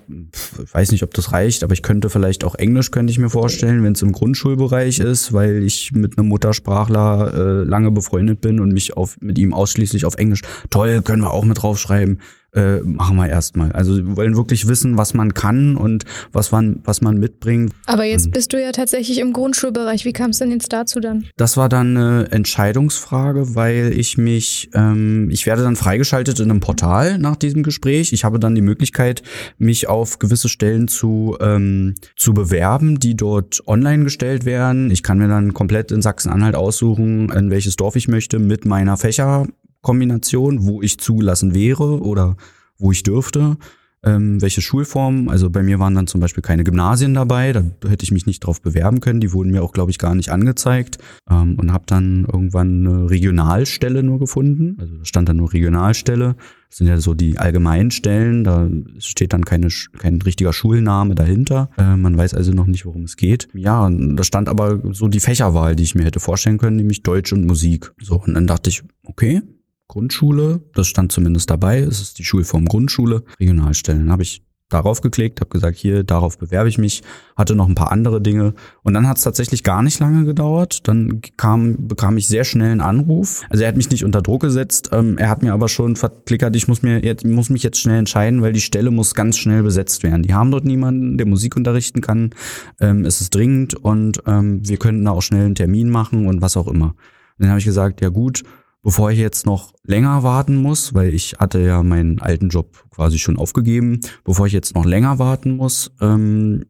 weiß 0.72 0.92
nicht, 0.92 1.02
ob 1.02 1.14
das 1.14 1.32
reicht, 1.32 1.64
aber 1.64 1.72
ich 1.72 1.82
könnte 1.82 2.10
vielleicht 2.10 2.44
auch 2.44 2.54
Englisch, 2.54 2.90
könnte 2.90 3.10
ich 3.10 3.18
mir 3.18 3.30
vorstellen, 3.30 3.82
wenn 3.82 3.94
es 3.94 4.02
im 4.02 4.12
Grundschulbereich 4.12 5.00
ist, 5.00 5.32
weil 5.32 5.62
ich 5.62 5.92
mit 5.92 6.18
einem 6.18 6.28
Muttersprachler 6.28 7.32
äh, 7.34 7.64
lange 7.64 7.90
befreundet 7.90 8.42
bin 8.42 8.60
und 8.60 8.72
mich 8.72 8.96
auf, 8.96 9.16
mit 9.20 9.38
ihm 9.38 9.54
ausschließlich 9.54 10.04
auf 10.04 10.16
Englisch. 10.16 10.42
Toll, 10.68 11.00
können 11.02 11.22
wir 11.22 11.32
auch 11.32 11.44
mit 11.44 11.62
draufschreiben 11.62 12.20
äh, 12.54 12.80
machen 12.80 13.16
wir 13.16 13.28
erstmal. 13.28 13.72
Also 13.72 13.96
wir 13.96 14.16
wollen 14.16 14.36
wirklich 14.36 14.68
wissen, 14.68 14.96
was 14.96 15.12
man 15.12 15.34
kann 15.34 15.76
und 15.76 16.04
was 16.32 16.50
man, 16.50 16.80
was 16.84 17.00
man 17.00 17.18
mitbringt. 17.18 17.72
Aber 17.86 18.04
jetzt 18.04 18.30
bist 18.30 18.52
du 18.52 18.60
ja 18.60 18.72
tatsächlich 18.72 19.18
im 19.18 19.32
Grundschulbereich. 19.32 20.04
Wie 20.04 20.12
kam 20.12 20.30
es 20.30 20.38
denn 20.38 20.50
jetzt 20.50 20.72
dazu 20.72 21.00
dann? 21.00 21.26
Das 21.36 21.56
war 21.56 21.68
dann 21.68 21.96
eine 21.96 22.30
Entscheidungsfrage, 22.30 23.54
weil 23.54 23.92
ich 23.94 24.16
mich, 24.16 24.70
ähm, 24.74 25.28
ich 25.30 25.46
werde 25.46 25.62
dann 25.62 25.76
freigeschaltet 25.76 26.40
in 26.40 26.50
einem 26.50 26.60
Portal 26.60 27.18
nach 27.18 27.36
diesem 27.36 27.62
Gespräch. 27.62 28.12
Ich 28.12 28.24
habe 28.24 28.38
dann 28.38 28.54
die 28.54 28.62
Möglichkeit, 28.62 29.22
mich 29.58 29.88
auf 29.88 30.18
gewisse 30.18 30.48
Stellen 30.48 30.88
zu, 30.88 31.36
ähm, 31.40 31.96
zu 32.16 32.32
bewerben, 32.32 32.98
die 32.98 33.14
dort 33.14 33.62
online 33.66 34.04
gestellt 34.04 34.44
werden. 34.44 34.90
Ich 34.90 35.02
kann 35.02 35.18
mir 35.18 35.28
dann 35.28 35.52
komplett 35.52 35.92
in 35.92 36.00
Sachsen-Anhalt 36.00 36.54
aussuchen, 36.54 37.30
in 37.30 37.50
welches 37.50 37.76
Dorf 37.76 37.96
ich 37.96 38.08
möchte, 38.08 38.38
mit 38.38 38.64
meiner 38.64 38.96
Fächer, 38.96 39.46
Kombination, 39.82 40.66
wo 40.66 40.82
ich 40.82 40.98
zugelassen 40.98 41.54
wäre 41.54 42.00
oder 42.00 42.36
wo 42.78 42.92
ich 42.92 43.02
dürfte. 43.02 43.56
Ähm, 44.04 44.40
welche 44.40 44.60
Schulformen, 44.60 45.28
also 45.28 45.50
bei 45.50 45.64
mir 45.64 45.80
waren 45.80 45.96
dann 45.96 46.06
zum 46.06 46.20
Beispiel 46.20 46.42
keine 46.42 46.62
Gymnasien 46.62 47.14
dabei, 47.14 47.52
da 47.52 47.64
hätte 47.88 48.04
ich 48.04 48.12
mich 48.12 48.26
nicht 48.26 48.38
drauf 48.40 48.62
bewerben 48.62 49.00
können, 49.00 49.18
die 49.18 49.32
wurden 49.32 49.50
mir 49.50 49.60
auch, 49.60 49.72
glaube 49.72 49.90
ich, 49.90 49.98
gar 49.98 50.14
nicht 50.14 50.28
angezeigt 50.28 50.98
ähm, 51.28 51.58
und 51.58 51.72
habe 51.72 51.82
dann 51.88 52.24
irgendwann 52.32 52.86
eine 52.86 53.10
Regionalstelle 53.10 54.04
nur 54.04 54.20
gefunden, 54.20 54.76
also 54.78 54.98
da 54.98 55.04
stand 55.04 55.28
dann 55.28 55.38
nur 55.38 55.52
Regionalstelle, 55.52 56.36
das 56.68 56.78
sind 56.78 56.86
ja 56.86 57.00
so 57.00 57.14
die 57.14 57.38
allgemeinen 57.38 57.90
Stellen, 57.90 58.44
da 58.44 58.70
steht 58.98 59.32
dann 59.32 59.44
keine, 59.44 59.66
kein 59.98 60.22
richtiger 60.22 60.52
Schulname 60.52 61.16
dahinter, 61.16 61.70
äh, 61.76 61.96
man 61.96 62.16
weiß 62.16 62.34
also 62.34 62.52
noch 62.52 62.66
nicht, 62.66 62.86
worum 62.86 63.02
es 63.02 63.16
geht. 63.16 63.48
Ja, 63.52 63.90
da 63.90 64.22
stand 64.22 64.48
aber 64.48 64.80
so 64.92 65.08
die 65.08 65.18
Fächerwahl, 65.18 65.74
die 65.74 65.82
ich 65.82 65.96
mir 65.96 66.04
hätte 66.04 66.20
vorstellen 66.20 66.58
können, 66.58 66.76
nämlich 66.76 67.02
Deutsch 67.02 67.32
und 67.32 67.44
Musik. 67.46 67.92
So, 68.00 68.22
und 68.22 68.34
dann 68.34 68.46
dachte 68.46 68.70
ich, 68.70 68.84
okay, 69.02 69.42
Grundschule, 69.88 70.60
das 70.74 70.86
stand 70.86 71.12
zumindest 71.12 71.50
dabei, 71.50 71.80
es 71.80 72.00
ist 72.00 72.18
die 72.18 72.24
Schulform 72.24 72.66
Grundschule, 72.66 73.24
Regionalstellen. 73.40 74.12
Habe 74.12 74.22
ich 74.22 74.42
darauf 74.68 75.00
geklickt, 75.00 75.40
habe 75.40 75.50
gesagt, 75.50 75.78
hier, 75.78 76.04
darauf 76.04 76.38
bewerbe 76.38 76.68
ich 76.68 76.76
mich, 76.76 77.02
hatte 77.36 77.54
noch 77.54 77.68
ein 77.68 77.74
paar 77.74 77.90
andere 77.90 78.20
Dinge 78.20 78.54
und 78.82 78.92
dann 78.94 79.08
hat 79.08 79.16
es 79.16 79.22
tatsächlich 79.24 79.64
gar 79.64 79.82
nicht 79.82 79.98
lange 79.98 80.24
gedauert. 80.24 80.86
Dann 80.86 81.22
kam, 81.36 81.88
bekam 81.88 82.18
ich 82.18 82.28
sehr 82.28 82.44
schnell 82.44 82.72
einen 82.72 82.80
Anruf. 82.82 83.42
Also 83.48 83.64
er 83.64 83.68
hat 83.68 83.76
mich 83.76 83.90
nicht 83.90 84.04
unter 84.04 84.20
Druck 84.20 84.42
gesetzt, 84.42 84.90
ähm, 84.92 85.16
er 85.16 85.30
hat 85.30 85.42
mir 85.42 85.54
aber 85.54 85.68
schon 85.68 85.96
verklickert, 85.96 86.54
ich 86.54 86.68
muss 86.68 86.82
mir 86.82 87.02
jetzt, 87.02 87.24
muss 87.24 87.48
mich 87.48 87.62
jetzt 87.62 87.80
schnell 87.80 87.98
entscheiden, 87.98 88.42
weil 88.42 88.52
die 88.52 88.60
Stelle 88.60 88.90
muss 88.90 89.14
ganz 89.14 89.38
schnell 89.38 89.62
besetzt 89.62 90.02
werden. 90.02 90.22
Die 90.22 90.34
haben 90.34 90.50
dort 90.50 90.64
niemanden, 90.64 91.16
der 91.16 91.26
Musik 91.26 91.56
unterrichten 91.56 92.02
kann. 92.02 92.30
Ähm, 92.78 93.06
es 93.06 93.20
ist 93.20 93.34
dringend 93.34 93.74
und 93.74 94.22
ähm, 94.26 94.60
wir 94.68 94.76
könnten 94.76 95.06
da 95.06 95.12
auch 95.12 95.22
schnell 95.22 95.46
einen 95.46 95.54
Termin 95.54 95.88
machen 95.88 96.26
und 96.26 96.42
was 96.42 96.56
auch 96.56 96.68
immer. 96.68 96.94
Dann 97.38 97.50
habe 97.50 97.60
ich 97.60 97.64
gesagt, 97.64 98.00
ja 98.00 98.08
gut, 98.08 98.42
bevor 98.82 99.10
ich 99.10 99.18
jetzt 99.18 99.46
noch 99.46 99.72
länger 99.84 100.22
warten 100.22 100.56
muss, 100.56 100.94
weil 100.94 101.14
ich 101.14 101.36
hatte 101.38 101.60
ja 101.60 101.82
meinen 101.82 102.20
alten 102.20 102.48
Job 102.48 102.84
quasi 102.90 103.18
schon 103.18 103.36
aufgegeben, 103.36 104.00
bevor 104.24 104.46
ich 104.46 104.52
jetzt 104.52 104.74
noch 104.74 104.84
länger 104.84 105.18
warten 105.18 105.56
muss, 105.56 105.90
ähm, 106.00 106.64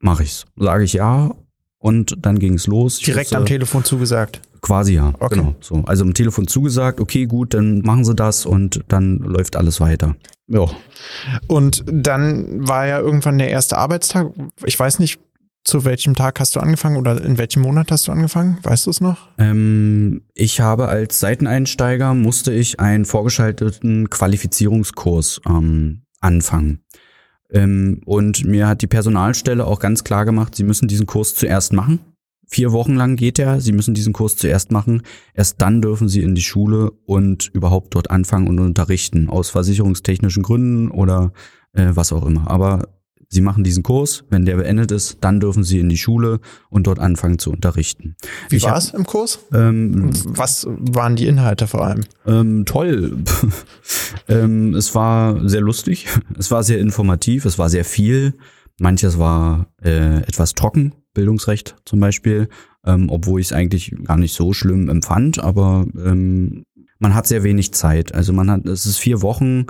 mache 0.00 0.22
ich's. 0.22 0.46
Sage 0.56 0.84
ich 0.84 0.94
ja 0.94 1.34
und 1.78 2.16
dann 2.24 2.38
ging 2.38 2.54
es 2.54 2.66
los. 2.66 2.98
Direkt 2.98 3.26
wusste, 3.26 3.36
am 3.36 3.46
Telefon 3.46 3.84
zugesagt. 3.84 4.40
Quasi 4.60 4.94
ja, 4.94 5.14
okay. 5.20 5.36
genau. 5.36 5.54
So, 5.60 5.84
also 5.86 6.04
am 6.04 6.14
Telefon 6.14 6.48
zugesagt, 6.48 7.00
okay, 7.00 7.26
gut, 7.26 7.54
dann 7.54 7.80
machen 7.80 8.04
sie 8.04 8.14
das 8.14 8.44
und 8.44 8.80
dann 8.88 9.18
läuft 9.18 9.56
alles 9.56 9.80
weiter. 9.80 10.16
Ja. 10.48 10.66
Und 11.46 11.84
dann 11.86 12.66
war 12.66 12.86
ja 12.86 12.98
irgendwann 12.98 13.38
der 13.38 13.50
erste 13.50 13.78
Arbeitstag. 13.78 14.32
Ich 14.64 14.78
weiß 14.78 14.98
nicht, 14.98 15.20
zu 15.68 15.84
welchem 15.84 16.14
Tag 16.14 16.40
hast 16.40 16.56
du 16.56 16.60
angefangen 16.60 16.96
oder 16.96 17.22
in 17.22 17.36
welchem 17.36 17.60
Monat 17.60 17.90
hast 17.92 18.08
du 18.08 18.12
angefangen? 18.12 18.56
Weißt 18.62 18.86
du 18.86 18.90
es 18.90 19.02
noch? 19.02 19.28
Ähm, 19.36 20.22
ich 20.34 20.60
habe 20.60 20.88
als 20.88 21.20
Seiteneinsteiger 21.20 22.14
musste 22.14 22.52
ich 22.52 22.80
einen 22.80 23.04
vorgeschalteten 23.04 24.08
Qualifizierungskurs 24.08 25.42
ähm, 25.46 26.04
anfangen. 26.20 26.84
Ähm, 27.50 28.00
und 28.06 28.46
mir 28.46 28.66
hat 28.66 28.80
die 28.80 28.86
Personalstelle 28.86 29.66
auch 29.66 29.78
ganz 29.78 30.04
klar 30.04 30.24
gemacht, 30.24 30.54
sie 30.54 30.64
müssen 30.64 30.88
diesen 30.88 31.04
Kurs 31.04 31.34
zuerst 31.34 31.74
machen. 31.74 32.00
Vier 32.50 32.72
Wochen 32.72 32.94
lang 32.94 33.16
geht 33.16 33.38
er. 33.38 33.60
Sie 33.60 33.72
müssen 33.72 33.92
diesen 33.92 34.14
Kurs 34.14 34.36
zuerst 34.36 34.72
machen. 34.72 35.02
Erst 35.34 35.60
dann 35.60 35.82
dürfen 35.82 36.08
Sie 36.08 36.22
in 36.22 36.34
die 36.34 36.40
Schule 36.40 36.92
und 37.04 37.48
überhaupt 37.52 37.94
dort 37.94 38.10
anfangen 38.10 38.48
und 38.48 38.58
unterrichten. 38.58 39.28
Aus 39.28 39.50
versicherungstechnischen 39.50 40.42
Gründen 40.42 40.90
oder 40.90 41.34
äh, 41.74 41.88
was 41.90 42.10
auch 42.10 42.24
immer. 42.24 42.50
Aber 42.50 42.88
Sie 43.30 43.42
machen 43.42 43.62
diesen 43.62 43.82
Kurs, 43.82 44.24
wenn 44.30 44.46
der 44.46 44.56
beendet 44.56 44.90
ist, 44.90 45.18
dann 45.20 45.38
dürfen 45.38 45.62
Sie 45.62 45.78
in 45.78 45.90
die 45.90 45.98
Schule 45.98 46.40
und 46.70 46.86
dort 46.86 46.98
anfangen 46.98 47.38
zu 47.38 47.50
unterrichten. 47.50 48.16
Wie 48.48 48.62
war 48.62 48.76
es 48.78 48.90
im 48.90 49.04
Kurs? 49.04 49.40
Ähm, 49.52 50.10
Was 50.24 50.66
waren 50.66 51.14
die 51.14 51.26
Inhalte 51.26 51.66
vor 51.66 51.86
allem? 51.86 52.04
Ähm, 52.26 52.64
toll. 52.64 53.18
ähm, 54.28 54.74
es 54.74 54.94
war 54.94 55.46
sehr 55.46 55.60
lustig, 55.60 56.06
es 56.38 56.50
war 56.50 56.62
sehr 56.62 56.78
informativ, 56.78 57.44
es 57.44 57.58
war 57.58 57.68
sehr 57.68 57.84
viel. 57.84 58.34
Manches 58.80 59.18
war 59.18 59.66
äh, 59.82 60.18
etwas 60.22 60.54
trocken, 60.54 60.94
Bildungsrecht 61.12 61.76
zum 61.84 62.00
Beispiel, 62.00 62.48
ähm, 62.86 63.10
obwohl 63.10 63.40
ich 63.40 63.48
es 63.48 63.52
eigentlich 63.52 63.94
gar 64.04 64.16
nicht 64.16 64.34
so 64.34 64.52
schlimm 64.52 64.88
empfand, 64.88 65.38
aber 65.38 65.86
ähm, 66.02 66.64
man 66.98 67.14
hat 67.14 67.26
sehr 67.26 67.44
wenig 67.44 67.72
Zeit. 67.72 68.14
Also 68.14 68.32
man 68.32 68.50
hat, 68.50 68.66
es 68.66 68.86
ist 68.86 68.98
vier 68.98 69.22
Wochen 69.22 69.66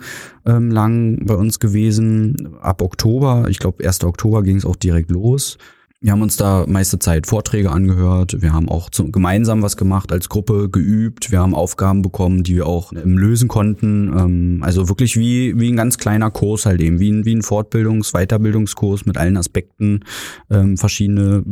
ähm, 0.47 0.71
lang 0.71 1.27
bei 1.27 1.35
uns 1.35 1.61
gewesen. 1.61 2.57
Ab 2.61 2.83
Oktober, 2.83 3.47
ich 3.49 3.59
glaube 3.59 3.85
1. 3.85 4.05
Oktober 4.05 4.43
ging 4.43 4.57
es 4.57 4.65
auch 4.65 4.77
direkt 4.77 5.11
los. 5.11 5.59
Wir 6.01 6.13
haben 6.13 6.23
uns 6.23 6.37
da 6.37 6.65
meiste 6.69 7.01
Zeit 7.01 7.27
Vorträge 7.27 7.73
angehört. 7.73 8.41
Wir 8.41 8.53
haben 8.53 8.69
auch 8.69 8.89
zum, 8.89 9.11
gemeinsam 9.11 9.63
was 9.63 9.77
gemacht 9.77 10.13
als 10.13 10.29
Gruppe, 10.29 10.69
geübt. 10.71 11.33
Wir 11.33 11.41
haben 11.41 11.57
Aufgaben 11.57 12.03
bekommen, 12.03 12.45
die 12.45 12.55
wir 12.55 12.67
auch 12.67 12.93
ähm, 12.93 13.19
lösen 13.19 13.49
konnten. 13.49 14.17
Ähm, 14.17 14.59
also 14.63 14.89
wirklich 14.89 15.17
wie, 15.17 15.59
wie 15.59 15.73
ein 15.73 15.77
ganz 15.77 15.99
kleiner 15.99 16.31
Kurs 16.31 16.67
halt 16.67 16.81
eben, 16.81 17.01
wie 17.01 17.11
ein, 17.11 17.25
wie 17.25 17.35
ein 17.35 17.43
Fortbildungs-, 17.43 18.13
Weiterbildungskurs 18.13 19.07
mit 19.07 19.19
allen 19.19 19.37
Aspekten, 19.37 20.05
ähm, 20.51 20.77
verschiedene 20.77 21.43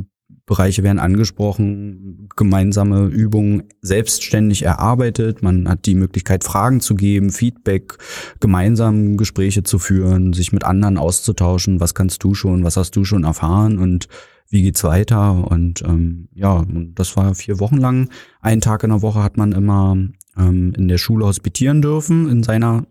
Bereiche 0.46 0.84
werden 0.84 1.00
angesprochen, 1.00 2.28
gemeinsame 2.36 3.06
Übungen 3.06 3.64
selbstständig 3.82 4.62
erarbeitet. 4.62 5.42
Man 5.42 5.68
hat 5.68 5.86
die 5.86 5.96
Möglichkeit, 5.96 6.44
Fragen 6.44 6.80
zu 6.80 6.94
geben, 6.94 7.30
Feedback, 7.30 7.98
gemeinsam 8.38 9.16
Gespräche 9.16 9.64
zu 9.64 9.80
führen, 9.80 10.32
sich 10.32 10.52
mit 10.52 10.62
anderen 10.62 10.98
auszutauschen. 10.98 11.80
Was 11.80 11.94
kannst 11.94 12.22
du 12.22 12.34
schon, 12.34 12.62
was 12.62 12.76
hast 12.76 12.94
du 12.94 13.04
schon 13.04 13.24
erfahren 13.24 13.78
und 13.78 14.06
wie 14.48 14.62
geht's 14.62 14.84
weiter? 14.84 15.50
Und 15.50 15.82
ähm, 15.82 16.28
ja, 16.32 16.64
das 16.94 17.16
war 17.16 17.34
vier 17.34 17.58
Wochen 17.58 17.78
lang. 17.78 18.08
Einen 18.40 18.60
Tag 18.60 18.84
in 18.84 18.90
der 18.90 19.02
Woche 19.02 19.24
hat 19.24 19.36
man 19.36 19.50
immer 19.50 19.96
ähm, 20.38 20.72
in 20.76 20.86
der 20.86 20.98
Schule 20.98 21.26
hospitieren 21.26 21.82
dürfen, 21.82 22.30
in 22.30 22.44
seiner 22.44 22.84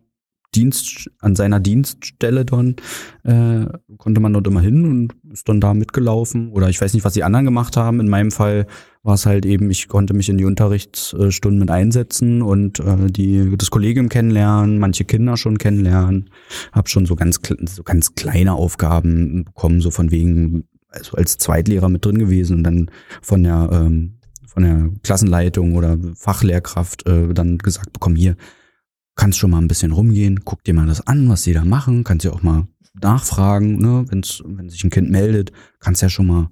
Dienst, 0.55 1.09
an 1.19 1.35
seiner 1.35 1.59
Dienststelle 1.59 2.45
dann, 2.45 2.75
äh, 3.23 3.65
konnte 3.97 4.21
man 4.21 4.33
dort 4.33 4.47
immer 4.47 4.61
hin 4.61 4.85
und 4.85 5.15
ist 5.31 5.49
dann 5.49 5.59
da 5.59 5.73
mitgelaufen. 5.73 6.51
Oder 6.51 6.69
ich 6.69 6.79
weiß 6.79 6.93
nicht, 6.93 7.03
was 7.03 7.13
die 7.13 7.23
anderen 7.23 7.45
gemacht 7.45 7.77
haben. 7.77 7.99
In 7.99 8.07
meinem 8.07 8.31
Fall 8.31 8.67
war 9.03 9.13
es 9.13 9.25
halt 9.25 9.45
eben, 9.45 9.69
ich 9.69 9.87
konnte 9.87 10.13
mich 10.13 10.29
in 10.29 10.37
die 10.37 10.45
Unterrichtsstunden 10.45 11.59
mit 11.59 11.69
einsetzen 11.69 12.41
und 12.41 12.79
äh, 12.79 13.11
die, 13.11 13.55
das 13.57 13.69
Kollegium 13.69 14.09
kennenlernen, 14.09 14.79
manche 14.79 15.05
Kinder 15.05 15.37
schon 15.37 15.57
kennenlernen. 15.57 16.29
Hab 16.71 16.89
schon 16.89 17.05
so 17.05 17.15
ganz, 17.15 17.39
so 17.65 17.83
ganz 17.83 18.15
kleine 18.15 18.53
Aufgaben 18.53 19.45
bekommen, 19.45 19.81
so 19.81 19.91
von 19.91 20.09
wegen, 20.09 20.63
also 20.89 21.17
als 21.17 21.37
Zweitlehrer 21.37 21.89
mit 21.89 22.05
drin 22.05 22.17
gewesen 22.17 22.57
und 22.57 22.63
dann 22.63 22.91
von 23.21 23.43
der, 23.43 23.69
ähm, 23.71 24.15
von 24.47 24.63
der 24.63 24.89
Klassenleitung 25.03 25.75
oder 25.75 25.97
Fachlehrkraft 26.15 27.05
äh, 27.07 27.33
dann 27.33 27.57
gesagt 27.57 27.93
bekommen, 27.93 28.15
hier, 28.15 28.37
kannst 29.15 29.39
schon 29.39 29.51
mal 29.51 29.59
ein 29.59 29.67
bisschen 29.67 29.91
rumgehen, 29.91 30.41
guck 30.43 30.63
dir 30.63 30.73
mal 30.73 30.87
das 30.87 31.05
an, 31.07 31.29
was 31.29 31.43
sie 31.43 31.53
da 31.53 31.65
machen, 31.65 32.03
kannst 32.03 32.25
ja 32.25 32.31
auch 32.31 32.43
mal 32.43 32.67
nachfragen, 33.01 33.77
ne, 33.77 34.05
wenn's, 34.09 34.41
wenn 34.45 34.69
sich 34.69 34.83
ein 34.83 34.89
Kind 34.89 35.09
meldet, 35.09 35.51
kannst 35.79 36.01
ja 36.01 36.09
schon 36.09 36.27
mal 36.27 36.49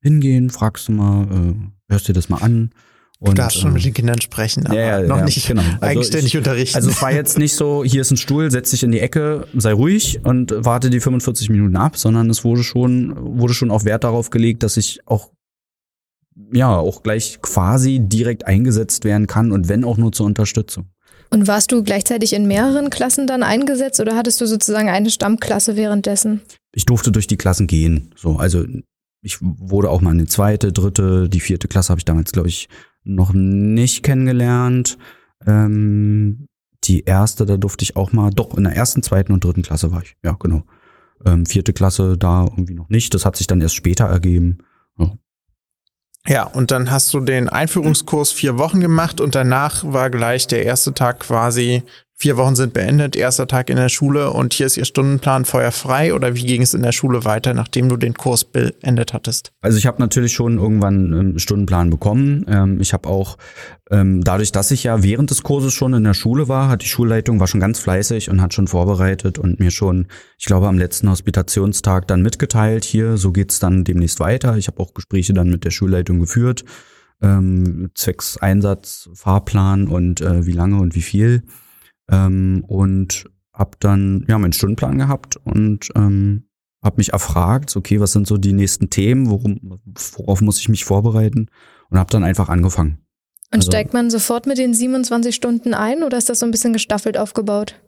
hingehen, 0.00 0.50
fragst 0.50 0.88
du 0.88 0.92
mal, 0.92 1.24
äh, 1.24 1.54
hörst 1.90 2.08
dir 2.08 2.12
das 2.12 2.28
mal 2.28 2.38
an. 2.38 2.70
Und, 3.18 3.30
du 3.30 3.34
darfst 3.34 3.58
schon 3.58 3.70
äh, 3.70 3.74
mit 3.74 3.84
den 3.84 3.94
Kindern 3.94 4.20
sprechen, 4.20 4.66
aber 4.66 4.76
ja, 4.76 5.00
ja, 5.00 5.06
noch 5.06 5.18
ja, 5.18 5.24
nicht 5.24 5.46
genau. 5.46 5.62
also 5.62 5.80
eigenständig 5.80 6.34
ich, 6.34 6.36
unterrichten. 6.36 6.76
Also 6.76 6.90
es 6.90 7.00
war 7.00 7.12
jetzt 7.12 7.38
nicht 7.38 7.54
so, 7.54 7.82
hier 7.82 8.02
ist 8.02 8.10
ein 8.10 8.18
Stuhl, 8.18 8.50
setz 8.50 8.70
dich 8.70 8.82
in 8.82 8.92
die 8.92 9.00
Ecke, 9.00 9.46
sei 9.54 9.72
ruhig 9.72 10.20
und 10.22 10.54
warte 10.54 10.90
die 10.90 11.00
45 11.00 11.48
Minuten 11.48 11.76
ab, 11.76 11.96
sondern 11.96 12.28
es 12.28 12.44
wurde 12.44 12.62
schon, 12.62 13.14
wurde 13.38 13.54
schon 13.54 13.70
auch 13.70 13.84
Wert 13.84 14.04
darauf 14.04 14.28
gelegt, 14.28 14.62
dass 14.62 14.76
ich 14.76 15.00
auch 15.06 15.30
ja 16.52 16.76
auch 16.76 17.02
gleich 17.02 17.40
quasi 17.40 18.00
direkt 18.00 18.46
eingesetzt 18.46 19.04
werden 19.04 19.26
kann 19.26 19.50
und 19.50 19.68
wenn 19.68 19.84
auch 19.84 19.96
nur 19.96 20.12
zur 20.12 20.26
Unterstützung. 20.26 20.90
Und 21.30 21.48
warst 21.48 21.72
du 21.72 21.82
gleichzeitig 21.82 22.32
in 22.32 22.46
mehreren 22.46 22.90
Klassen 22.90 23.26
dann 23.26 23.42
eingesetzt 23.42 24.00
oder 24.00 24.16
hattest 24.16 24.40
du 24.40 24.46
sozusagen 24.46 24.88
eine 24.88 25.10
Stammklasse 25.10 25.76
währenddessen? 25.76 26.40
Ich 26.72 26.86
durfte 26.86 27.10
durch 27.10 27.26
die 27.26 27.36
Klassen 27.36 27.66
gehen. 27.66 28.10
So, 28.16 28.36
also 28.36 28.64
ich 29.22 29.38
wurde 29.40 29.90
auch 29.90 30.00
mal 30.00 30.12
in 30.12 30.18
die 30.18 30.26
zweite, 30.26 30.72
dritte, 30.72 31.28
die 31.28 31.40
vierte 31.40 31.68
Klasse 31.68 31.90
habe 31.90 31.98
ich 31.98 32.04
damals, 32.04 32.32
glaube 32.32 32.48
ich, 32.48 32.68
noch 33.02 33.32
nicht 33.32 34.02
kennengelernt. 34.02 34.98
Ähm, 35.46 36.46
die 36.84 37.04
erste, 37.04 37.46
da 37.46 37.56
durfte 37.56 37.82
ich 37.82 37.96
auch 37.96 38.12
mal, 38.12 38.30
doch 38.30 38.56
in 38.56 38.64
der 38.64 38.76
ersten, 38.76 39.02
zweiten 39.02 39.32
und 39.32 39.42
dritten 39.42 39.62
Klasse 39.62 39.90
war 39.90 40.02
ich. 40.02 40.16
Ja, 40.22 40.36
genau. 40.38 40.64
Ähm, 41.24 41.46
vierte 41.46 41.72
Klasse 41.72 42.16
da 42.16 42.44
irgendwie 42.44 42.74
noch 42.74 42.88
nicht. 42.88 43.14
Das 43.14 43.24
hat 43.24 43.36
sich 43.36 43.46
dann 43.46 43.60
erst 43.60 43.74
später 43.74 44.04
ergeben. 44.04 44.58
Ja. 46.28 46.44
Und 46.44 46.70
dann 46.70 46.90
hast 46.90 47.12
du 47.14 47.20
den 47.20 47.48
Einführungskurs 47.48 48.32
vier 48.32 48.58
Wochen 48.58 48.80
gemacht 48.80 49.20
und 49.20 49.34
danach 49.34 49.84
war 49.84 50.10
gleich 50.10 50.46
der 50.46 50.64
erste 50.64 50.92
Tag 50.92 51.20
quasi 51.20 51.82
Vier 52.18 52.38
Wochen 52.38 52.56
sind 52.56 52.72
beendet, 52.72 53.14
erster 53.14 53.46
Tag 53.46 53.68
in 53.68 53.76
der 53.76 53.90
Schule 53.90 54.30
und 54.30 54.54
hier 54.54 54.64
ist 54.64 54.78
Ihr 54.78 54.86
Stundenplan 54.86 55.44
feuerfrei 55.44 56.14
oder 56.14 56.34
wie 56.34 56.46
ging 56.46 56.62
es 56.62 56.72
in 56.72 56.80
der 56.80 56.92
Schule 56.92 57.26
weiter, 57.26 57.52
nachdem 57.52 57.90
du 57.90 57.98
den 57.98 58.14
Kurs 58.14 58.42
beendet 58.42 59.12
hattest? 59.12 59.52
Also 59.60 59.76
ich 59.76 59.84
habe 59.84 60.00
natürlich 60.00 60.32
schon 60.32 60.56
irgendwann 60.56 61.12
einen 61.12 61.38
Stundenplan 61.38 61.90
bekommen. 61.90 62.46
Ähm, 62.48 62.80
ich 62.80 62.94
habe 62.94 63.06
auch 63.06 63.36
ähm, 63.90 64.24
dadurch, 64.24 64.50
dass 64.50 64.70
ich 64.70 64.84
ja 64.84 65.02
während 65.02 65.30
des 65.30 65.42
Kurses 65.42 65.74
schon 65.74 65.92
in 65.92 66.04
der 66.04 66.14
Schule 66.14 66.48
war, 66.48 66.70
hat 66.70 66.80
die 66.80 66.88
Schulleitung 66.88 67.38
war 67.38 67.48
schon 67.48 67.60
ganz 67.60 67.80
fleißig 67.80 68.30
und 68.30 68.40
hat 68.40 68.54
schon 68.54 68.66
vorbereitet 68.66 69.38
und 69.38 69.60
mir 69.60 69.70
schon, 69.70 70.06
ich 70.38 70.46
glaube, 70.46 70.68
am 70.68 70.78
letzten 70.78 71.10
Hospitationstag 71.10 72.08
dann 72.08 72.22
mitgeteilt, 72.22 72.86
hier, 72.86 73.18
so 73.18 73.30
geht's 73.30 73.58
dann 73.58 73.84
demnächst 73.84 74.20
weiter. 74.20 74.56
Ich 74.56 74.68
habe 74.68 74.80
auch 74.80 74.94
Gespräche 74.94 75.34
dann 75.34 75.50
mit 75.50 75.64
der 75.64 75.70
Schulleitung 75.70 76.20
geführt, 76.20 76.64
ähm, 77.20 77.90
zwecks 77.94 78.38
Einsatz, 78.38 79.10
Fahrplan 79.12 79.86
und 79.86 80.22
äh, 80.22 80.46
wie 80.46 80.52
lange 80.52 80.78
und 80.78 80.94
wie 80.94 81.02
viel. 81.02 81.42
Ähm, 82.10 82.64
und 82.66 83.24
habe 83.52 83.76
dann 83.80 84.24
ja 84.28 84.38
meinen 84.38 84.52
Stundenplan 84.52 84.98
gehabt 84.98 85.36
und 85.44 85.88
ähm, 85.94 86.48
habe 86.82 86.96
mich 86.98 87.12
erfragt, 87.12 87.74
okay, 87.76 88.00
was 88.00 88.12
sind 88.12 88.26
so 88.26 88.36
die 88.36 88.52
nächsten 88.52 88.90
Themen, 88.90 89.30
worum, 89.30 89.80
worauf 90.16 90.40
muss 90.40 90.60
ich 90.60 90.68
mich 90.68 90.84
vorbereiten 90.84 91.48
und 91.90 91.98
habe 91.98 92.10
dann 92.10 92.24
einfach 92.24 92.48
angefangen. 92.48 92.98
Und 93.52 93.58
also, 93.58 93.70
steigt 93.70 93.94
man 93.94 94.10
sofort 94.10 94.46
mit 94.46 94.58
den 94.58 94.74
27 94.74 95.34
Stunden 95.34 95.74
ein 95.74 96.02
oder 96.02 96.18
ist 96.18 96.28
das 96.28 96.40
so 96.40 96.46
ein 96.46 96.50
bisschen 96.50 96.72
gestaffelt 96.72 97.16
aufgebaut? 97.16 97.80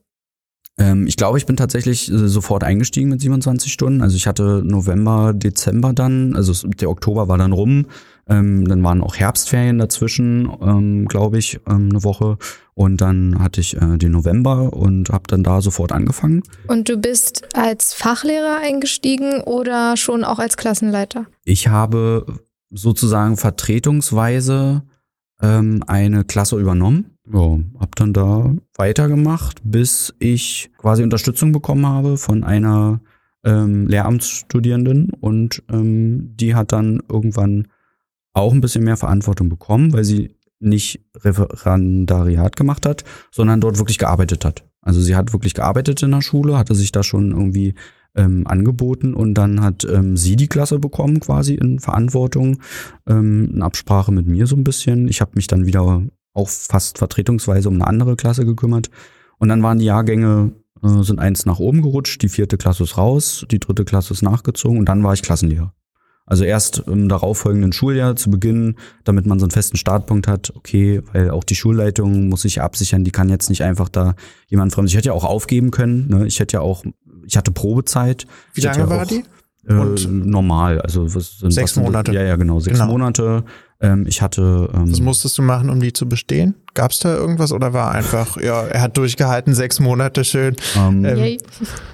Ähm, 0.78 1.06
ich 1.06 1.16
glaube, 1.16 1.38
ich 1.38 1.46
bin 1.46 1.56
tatsächlich 1.56 2.10
äh, 2.10 2.28
sofort 2.28 2.64
eingestiegen 2.64 3.10
mit 3.10 3.20
27 3.20 3.72
Stunden. 3.72 4.00
Also 4.00 4.16
ich 4.16 4.26
hatte 4.26 4.62
November, 4.64 5.32
Dezember 5.34 5.92
dann, 5.92 6.36
also 6.36 6.68
der 6.68 6.90
Oktober 6.90 7.28
war 7.28 7.38
dann 7.38 7.52
rum. 7.52 7.86
Ähm, 8.28 8.66
dann 8.68 8.82
waren 8.82 9.02
auch 9.02 9.16
Herbstferien 9.16 9.78
dazwischen, 9.78 10.50
ähm, 10.60 11.06
glaube 11.06 11.38
ich, 11.38 11.60
ähm, 11.66 11.88
eine 11.90 12.04
Woche. 12.04 12.36
Und 12.74 13.00
dann 13.00 13.38
hatte 13.40 13.60
ich 13.60 13.76
äh, 13.76 13.96
den 13.96 14.12
November 14.12 14.72
und 14.72 15.08
habe 15.08 15.24
dann 15.26 15.42
da 15.42 15.60
sofort 15.60 15.92
angefangen. 15.92 16.42
Und 16.68 16.88
du 16.88 16.98
bist 16.98 17.56
als 17.56 17.94
Fachlehrer 17.94 18.58
eingestiegen 18.62 19.40
oder 19.40 19.96
schon 19.96 20.24
auch 20.24 20.38
als 20.38 20.56
Klassenleiter? 20.56 21.26
Ich 21.44 21.68
habe 21.68 22.26
sozusagen 22.70 23.36
vertretungsweise 23.36 24.82
ähm, 25.40 25.82
eine 25.86 26.24
Klasse 26.24 26.58
übernommen. 26.58 27.16
Ja, 27.30 27.58
hab 27.78 27.94
dann 27.96 28.12
da 28.12 28.54
weitergemacht, 28.76 29.60
bis 29.62 30.14
ich 30.18 30.70
quasi 30.78 31.02
Unterstützung 31.02 31.52
bekommen 31.52 31.86
habe 31.86 32.16
von 32.16 32.42
einer 32.42 33.00
ähm, 33.44 33.86
Lehramtsstudierenden 33.86 35.10
und 35.20 35.62
ähm, 35.70 36.34
die 36.36 36.54
hat 36.54 36.72
dann 36.72 37.02
irgendwann 37.08 37.68
auch 38.40 38.52
ein 38.52 38.60
bisschen 38.60 38.84
mehr 38.84 38.96
Verantwortung 38.96 39.48
bekommen, 39.48 39.92
weil 39.92 40.04
sie 40.04 40.34
nicht 40.60 41.00
Referendariat 41.16 42.56
gemacht 42.56 42.86
hat, 42.86 43.04
sondern 43.30 43.60
dort 43.60 43.78
wirklich 43.78 43.98
gearbeitet 43.98 44.44
hat. 44.44 44.64
Also 44.80 45.00
sie 45.00 45.16
hat 45.16 45.32
wirklich 45.32 45.54
gearbeitet 45.54 46.02
in 46.02 46.10
der 46.10 46.22
Schule, 46.22 46.58
hatte 46.58 46.74
sich 46.74 46.92
da 46.92 47.02
schon 47.02 47.30
irgendwie 47.30 47.74
ähm, 48.16 48.46
angeboten 48.46 49.14
und 49.14 49.34
dann 49.34 49.62
hat 49.62 49.84
ähm, 49.84 50.16
sie 50.16 50.36
die 50.36 50.48
Klasse 50.48 50.78
bekommen 50.78 51.20
quasi 51.20 51.54
in 51.54 51.78
Verantwortung, 51.78 52.58
ähm, 53.06 53.50
in 53.54 53.62
Absprache 53.62 54.12
mit 54.12 54.26
mir 54.26 54.46
so 54.46 54.56
ein 54.56 54.64
bisschen. 54.64 55.08
Ich 55.08 55.20
habe 55.20 55.32
mich 55.34 55.46
dann 55.46 55.66
wieder 55.66 56.02
auch 56.32 56.48
fast 56.48 56.98
vertretungsweise 56.98 57.68
um 57.68 57.74
eine 57.74 57.86
andere 57.86 58.16
Klasse 58.16 58.44
gekümmert 58.44 58.90
und 59.38 59.48
dann 59.48 59.62
waren 59.62 59.78
die 59.78 59.86
Jahrgänge 59.86 60.52
äh, 60.82 61.02
sind 61.02 61.18
eins 61.18 61.46
nach 61.46 61.58
oben 61.58 61.82
gerutscht, 61.82 62.22
die 62.22 62.28
vierte 62.28 62.56
Klasse 62.56 62.84
ist 62.84 62.96
raus, 62.96 63.46
die 63.50 63.60
dritte 63.60 63.84
Klasse 63.84 64.14
ist 64.14 64.22
nachgezogen 64.22 64.78
und 64.78 64.88
dann 64.88 65.02
war 65.02 65.12
ich 65.12 65.22
Klassenlehrer. 65.22 65.74
Also 66.28 66.44
erst 66.44 66.82
im 66.86 67.08
darauffolgenden 67.08 67.72
Schuljahr 67.72 68.14
zu 68.14 68.30
Beginn, 68.30 68.76
damit 69.04 69.24
man 69.24 69.38
so 69.38 69.46
einen 69.46 69.50
festen 69.50 69.78
Startpunkt 69.78 70.28
hat, 70.28 70.52
okay, 70.54 71.00
weil 71.14 71.30
auch 71.30 71.42
die 71.42 71.54
Schulleitung 71.54 72.28
muss 72.28 72.42
sich 72.42 72.60
absichern, 72.60 73.02
die 73.02 73.10
kann 73.10 73.30
jetzt 73.30 73.48
nicht 73.48 73.62
einfach 73.62 73.88
da 73.88 74.14
jemand 74.46 74.74
fremd. 74.74 74.90
Ich 74.90 74.96
hätte 74.96 75.06
ja 75.06 75.14
auch 75.14 75.24
aufgeben 75.24 75.70
können, 75.70 76.08
ne? 76.08 76.26
Ich 76.26 76.38
hätte 76.38 76.58
ja 76.58 76.60
auch, 76.60 76.84
ich 77.26 77.38
hatte 77.38 77.50
Probezeit. 77.50 78.26
Wie 78.52 78.60
lange 78.60 78.78
ja 78.78 78.90
war 78.90 79.06
die? 79.06 79.24
Äh, 79.66 80.06
normal, 80.06 80.82
also 80.82 81.14
was 81.14 81.38
sind 81.38 81.50
sechs 81.50 81.76
was 81.76 81.82
Monate. 81.82 82.12
Ja, 82.12 82.22
ja, 82.22 82.36
genau, 82.36 82.60
sechs 82.60 82.78
genau. 82.78 82.90
Monate. 82.90 83.44
Ähm, 83.80 84.06
ich 84.08 84.22
hatte. 84.22 84.70
Ähm, 84.74 84.90
was 84.90 85.00
musstest 85.00 85.38
du 85.38 85.42
machen, 85.42 85.70
um 85.70 85.80
die 85.80 85.92
zu 85.92 86.08
bestehen? 86.08 86.54
Gab 86.74 86.90
es 86.90 86.98
da 86.98 87.14
irgendwas 87.14 87.52
oder 87.52 87.72
war 87.72 87.92
einfach, 87.92 88.36
ja, 88.36 88.62
er 88.62 88.82
hat 88.82 88.96
durchgehalten, 88.96 89.54
sechs 89.54 89.78
Monate 89.78 90.24
schön. 90.24 90.56
Ähm, 90.76 91.04
ähm, 91.04 91.38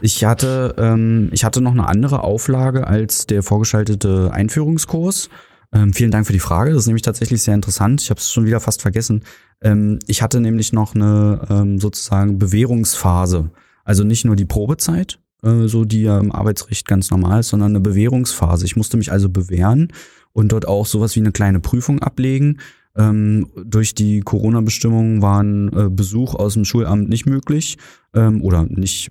ich 0.01 0.25
hatte, 0.25 0.75
ähm, 0.79 1.29
ich 1.33 1.45
hatte 1.45 1.61
noch 1.61 1.73
eine 1.73 1.87
andere 1.87 2.23
Auflage 2.23 2.87
als 2.87 3.27
der 3.27 3.43
vorgeschaltete 3.43 4.31
Einführungskurs. 4.33 5.29
Ähm, 5.75 5.93
vielen 5.93 6.11
Dank 6.11 6.27
für 6.27 6.33
die 6.33 6.39
Frage. 6.39 6.71
Das 6.71 6.81
ist 6.81 6.87
nämlich 6.87 7.03
tatsächlich 7.03 7.43
sehr 7.43 7.55
interessant. 7.55 8.01
Ich 8.01 8.11
habe 8.11 8.21
es 8.21 8.33
schon 8.33 8.47
wieder 8.47 8.61
fast 8.61 8.81
vergessen. 8.81 9.25
Ähm, 9.61 9.99
ich 10.07 10.23
hatte 10.23 10.41
nämlich 10.41 10.73
noch 10.73 10.95
eine 10.95 11.41
ähm, 11.51 11.81
sozusagen 11.81 12.39
Bewährungsphase. 12.39 13.51
Also 13.85 14.05
nicht 14.05 14.25
nur 14.25 14.37
die 14.37 14.47
Probezeit, 14.47 15.19
äh, 15.43 15.67
so 15.67 15.85
die 15.85 16.03
ja 16.03 16.19
im 16.19 16.33
Arbeitsrecht 16.33 16.87
ganz 16.87 17.11
normal 17.11 17.41
ist, 17.41 17.49
sondern 17.49 17.73
eine 17.73 17.81
Bewährungsphase. 17.81 18.65
Ich 18.65 18.77
musste 18.77 18.97
mich 18.97 19.13
also 19.13 19.29
bewähren 19.29 19.93
und 20.35 20.53
dort 20.53 20.69
auch 20.69 20.85
sowas 20.85 21.17
wie 21.17 21.21
eine 21.21 21.33
kleine 21.33 21.61
Prüfung 21.61 22.01
ablegen. 22.01 22.59
Ähm, 22.97 23.49
durch 23.65 23.95
die 23.95 24.21
Corona-Bestimmungen 24.21 25.23
waren 25.23 25.73
äh, 25.73 25.89
Besuch 25.89 26.35
aus 26.35 26.55
dem 26.55 26.65
Schulamt 26.65 27.09
nicht 27.09 27.27
möglich 27.27 27.79
ähm, 28.15 28.43
oder 28.43 28.65
nicht 28.69 29.11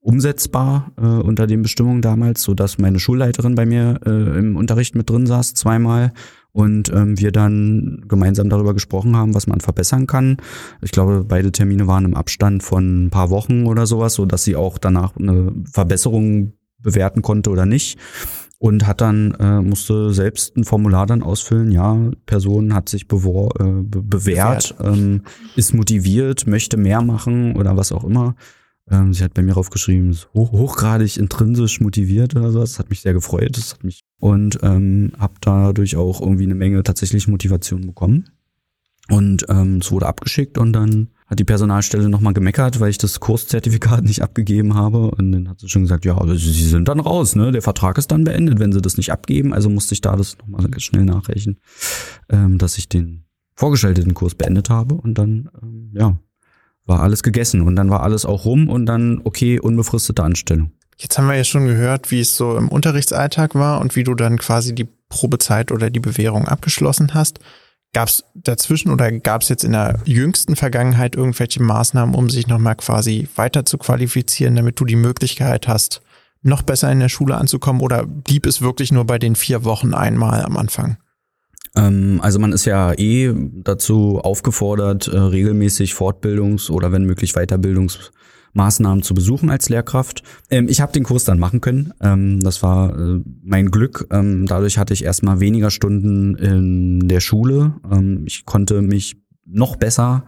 umsetzbar 0.00 0.92
äh, 0.96 1.04
unter 1.04 1.46
den 1.46 1.62
Bestimmungen 1.62 2.00
damals, 2.00 2.42
so 2.42 2.54
dass 2.54 2.78
meine 2.78 2.98
Schulleiterin 2.98 3.54
bei 3.54 3.66
mir 3.66 4.00
äh, 4.06 4.38
im 4.38 4.56
Unterricht 4.56 4.94
mit 4.94 5.10
drin 5.10 5.26
saß 5.26 5.52
zweimal 5.54 6.12
und 6.52 6.90
ähm, 6.92 7.18
wir 7.18 7.32
dann 7.32 8.04
gemeinsam 8.08 8.48
darüber 8.48 8.72
gesprochen 8.72 9.16
haben, 9.16 9.34
was 9.34 9.46
man 9.46 9.60
verbessern 9.60 10.06
kann. 10.06 10.38
Ich 10.80 10.90
glaube, 10.90 11.24
beide 11.28 11.52
Termine 11.52 11.86
waren 11.86 12.06
im 12.06 12.14
Abstand 12.14 12.62
von 12.62 13.06
ein 13.06 13.10
paar 13.10 13.30
Wochen 13.30 13.66
oder 13.66 13.86
sowas, 13.86 14.14
so 14.14 14.24
dass 14.24 14.44
sie 14.44 14.56
auch 14.56 14.78
danach 14.78 15.16
eine 15.16 15.52
Verbesserung 15.70 16.54
bewerten 16.78 17.20
konnte 17.20 17.50
oder 17.50 17.66
nicht 17.66 17.98
und 18.60 18.86
hat 18.86 19.00
dann 19.00 19.34
äh, 19.40 19.62
musste 19.62 20.12
selbst 20.12 20.54
ein 20.54 20.64
Formular 20.64 21.06
dann 21.06 21.22
ausfüllen. 21.22 21.72
Ja, 21.72 21.96
Person 22.26 22.74
hat 22.74 22.90
sich 22.90 23.08
bewor 23.08 23.58
äh, 23.58 23.64
be 23.64 24.02
bewährt, 24.02 24.74
ähm, 24.84 25.22
ist 25.56 25.72
motiviert, 25.72 26.46
möchte 26.46 26.76
mehr 26.76 27.00
machen 27.00 27.56
oder 27.56 27.78
was 27.78 27.90
auch 27.90 28.04
immer. 28.04 28.36
Ähm, 28.90 29.14
sie 29.14 29.24
hat 29.24 29.32
bei 29.32 29.42
mir 29.42 29.56
aufgeschrieben, 29.56 30.10
ist 30.10 30.28
hoch, 30.34 30.52
hochgradig 30.52 31.16
intrinsisch 31.16 31.80
motiviert 31.80 32.36
oder 32.36 32.50
so. 32.50 32.60
Das 32.60 32.78
hat 32.78 32.90
mich 32.90 33.00
sehr 33.00 33.14
gefreut. 33.14 33.56
Das 33.56 33.72
hat 33.72 33.82
mich 33.82 34.02
und 34.20 34.58
ähm, 34.62 35.12
habe 35.18 35.34
dadurch 35.40 35.96
auch 35.96 36.20
irgendwie 36.20 36.44
eine 36.44 36.54
Menge 36.54 36.82
tatsächlich 36.82 37.28
Motivation 37.28 37.86
bekommen. 37.86 38.28
Und 39.08 39.46
ähm, 39.48 39.78
es 39.78 39.90
wurde 39.90 40.06
abgeschickt 40.06 40.58
und 40.58 40.74
dann 40.74 41.08
hat 41.30 41.38
die 41.38 41.44
Personalstelle 41.44 42.08
nochmal 42.08 42.34
gemeckert, 42.34 42.80
weil 42.80 42.90
ich 42.90 42.98
das 42.98 43.20
Kurszertifikat 43.20 44.02
nicht 44.02 44.20
abgegeben 44.20 44.74
habe. 44.74 45.12
Und 45.12 45.30
dann 45.30 45.48
hat 45.48 45.60
sie 45.60 45.68
schon 45.68 45.82
gesagt, 45.82 46.04
ja, 46.04 46.18
also 46.18 46.34
sie 46.34 46.68
sind 46.68 46.88
dann 46.88 46.98
raus, 46.98 47.36
ne? 47.36 47.52
Der 47.52 47.62
Vertrag 47.62 47.98
ist 47.98 48.10
dann 48.10 48.24
beendet, 48.24 48.58
wenn 48.58 48.72
sie 48.72 48.82
das 48.82 48.96
nicht 48.96 49.12
abgeben. 49.12 49.54
Also 49.54 49.70
musste 49.70 49.94
ich 49.94 50.00
da 50.00 50.16
das 50.16 50.36
nochmal 50.38 50.68
ganz 50.68 50.82
schnell 50.82 51.04
nachrechnen, 51.04 51.60
ähm, 52.30 52.58
dass 52.58 52.78
ich 52.78 52.88
den 52.88 53.26
vorgeschalteten 53.54 54.12
Kurs 54.12 54.34
beendet 54.34 54.70
habe. 54.70 54.96
Und 54.96 55.14
dann, 55.18 55.48
ähm, 55.62 55.92
ja, 55.94 56.18
war 56.84 57.00
alles 57.00 57.22
gegessen. 57.22 57.60
Und 57.60 57.76
dann 57.76 57.90
war 57.90 58.02
alles 58.02 58.26
auch 58.26 58.44
rum 58.44 58.68
und 58.68 58.86
dann, 58.86 59.20
okay, 59.22 59.60
unbefristete 59.60 60.24
Anstellung. 60.24 60.72
Jetzt 60.98 61.16
haben 61.16 61.28
wir 61.28 61.36
ja 61.36 61.44
schon 61.44 61.66
gehört, 61.66 62.10
wie 62.10 62.20
es 62.20 62.36
so 62.36 62.56
im 62.56 62.68
Unterrichtsalltag 62.68 63.54
war 63.54 63.80
und 63.80 63.94
wie 63.94 64.02
du 64.02 64.16
dann 64.16 64.36
quasi 64.36 64.74
die 64.74 64.88
Probezeit 65.08 65.70
oder 65.70 65.90
die 65.90 66.00
Bewährung 66.00 66.48
abgeschlossen 66.48 67.14
hast. 67.14 67.38
Gab 67.92 68.08
es 68.08 68.24
dazwischen 68.34 68.92
oder 68.92 69.10
gab 69.10 69.42
es 69.42 69.48
jetzt 69.48 69.64
in 69.64 69.72
der 69.72 70.00
jüngsten 70.04 70.54
Vergangenheit 70.54 71.16
irgendwelche 71.16 71.62
Maßnahmen, 71.62 72.14
um 72.14 72.30
sich 72.30 72.46
nochmal 72.46 72.76
quasi 72.76 73.28
weiter 73.34 73.64
zu 73.64 73.78
qualifizieren, 73.78 74.54
damit 74.54 74.78
du 74.78 74.84
die 74.84 74.96
Möglichkeit 74.96 75.66
hast, 75.66 76.00
noch 76.42 76.62
besser 76.62 76.90
in 76.92 77.00
der 77.00 77.08
Schule 77.08 77.36
anzukommen 77.36 77.82
oder 77.82 78.06
blieb 78.06 78.46
es 78.46 78.62
wirklich 78.62 78.92
nur 78.92 79.04
bei 79.04 79.18
den 79.18 79.34
vier 79.34 79.64
Wochen 79.64 79.92
einmal 79.92 80.42
am 80.44 80.56
Anfang? 80.56 80.98
Ähm, 81.76 82.20
also 82.22 82.38
man 82.38 82.52
ist 82.52 82.64
ja 82.64 82.92
eh 82.92 83.34
dazu 83.62 84.20
aufgefordert, 84.20 85.08
äh, 85.08 85.18
regelmäßig 85.18 85.92
Fortbildungs- 85.92 86.70
oder 86.70 86.92
wenn 86.92 87.04
möglich 87.04 87.34
Weiterbildungsmaßnahmen 88.54 89.02
zu 89.02 89.14
besuchen 89.14 89.50
als 89.50 89.68
Lehrkraft. 89.68 90.22
Ähm, 90.50 90.68
ich 90.68 90.80
habe 90.80 90.92
den 90.92 91.04
Kurs 91.04 91.24
dann 91.24 91.38
machen 91.38 91.60
können. 91.60 91.92
Ähm, 92.00 92.40
das 92.40 92.62
war 92.62 92.98
äh, 92.98 93.20
mein 93.42 93.70
Glück. 93.70 94.06
Ähm, 94.10 94.46
dadurch 94.46 94.78
hatte 94.78 94.94
ich 94.94 95.04
erstmal 95.04 95.40
weniger 95.40 95.70
Stunden 95.70 96.34
in 96.36 97.08
der 97.08 97.20
Schule. 97.20 97.74
Ähm, 97.90 98.24
ich 98.26 98.44
konnte 98.44 98.82
mich 98.82 99.16
noch 99.46 99.76
besser 99.76 100.24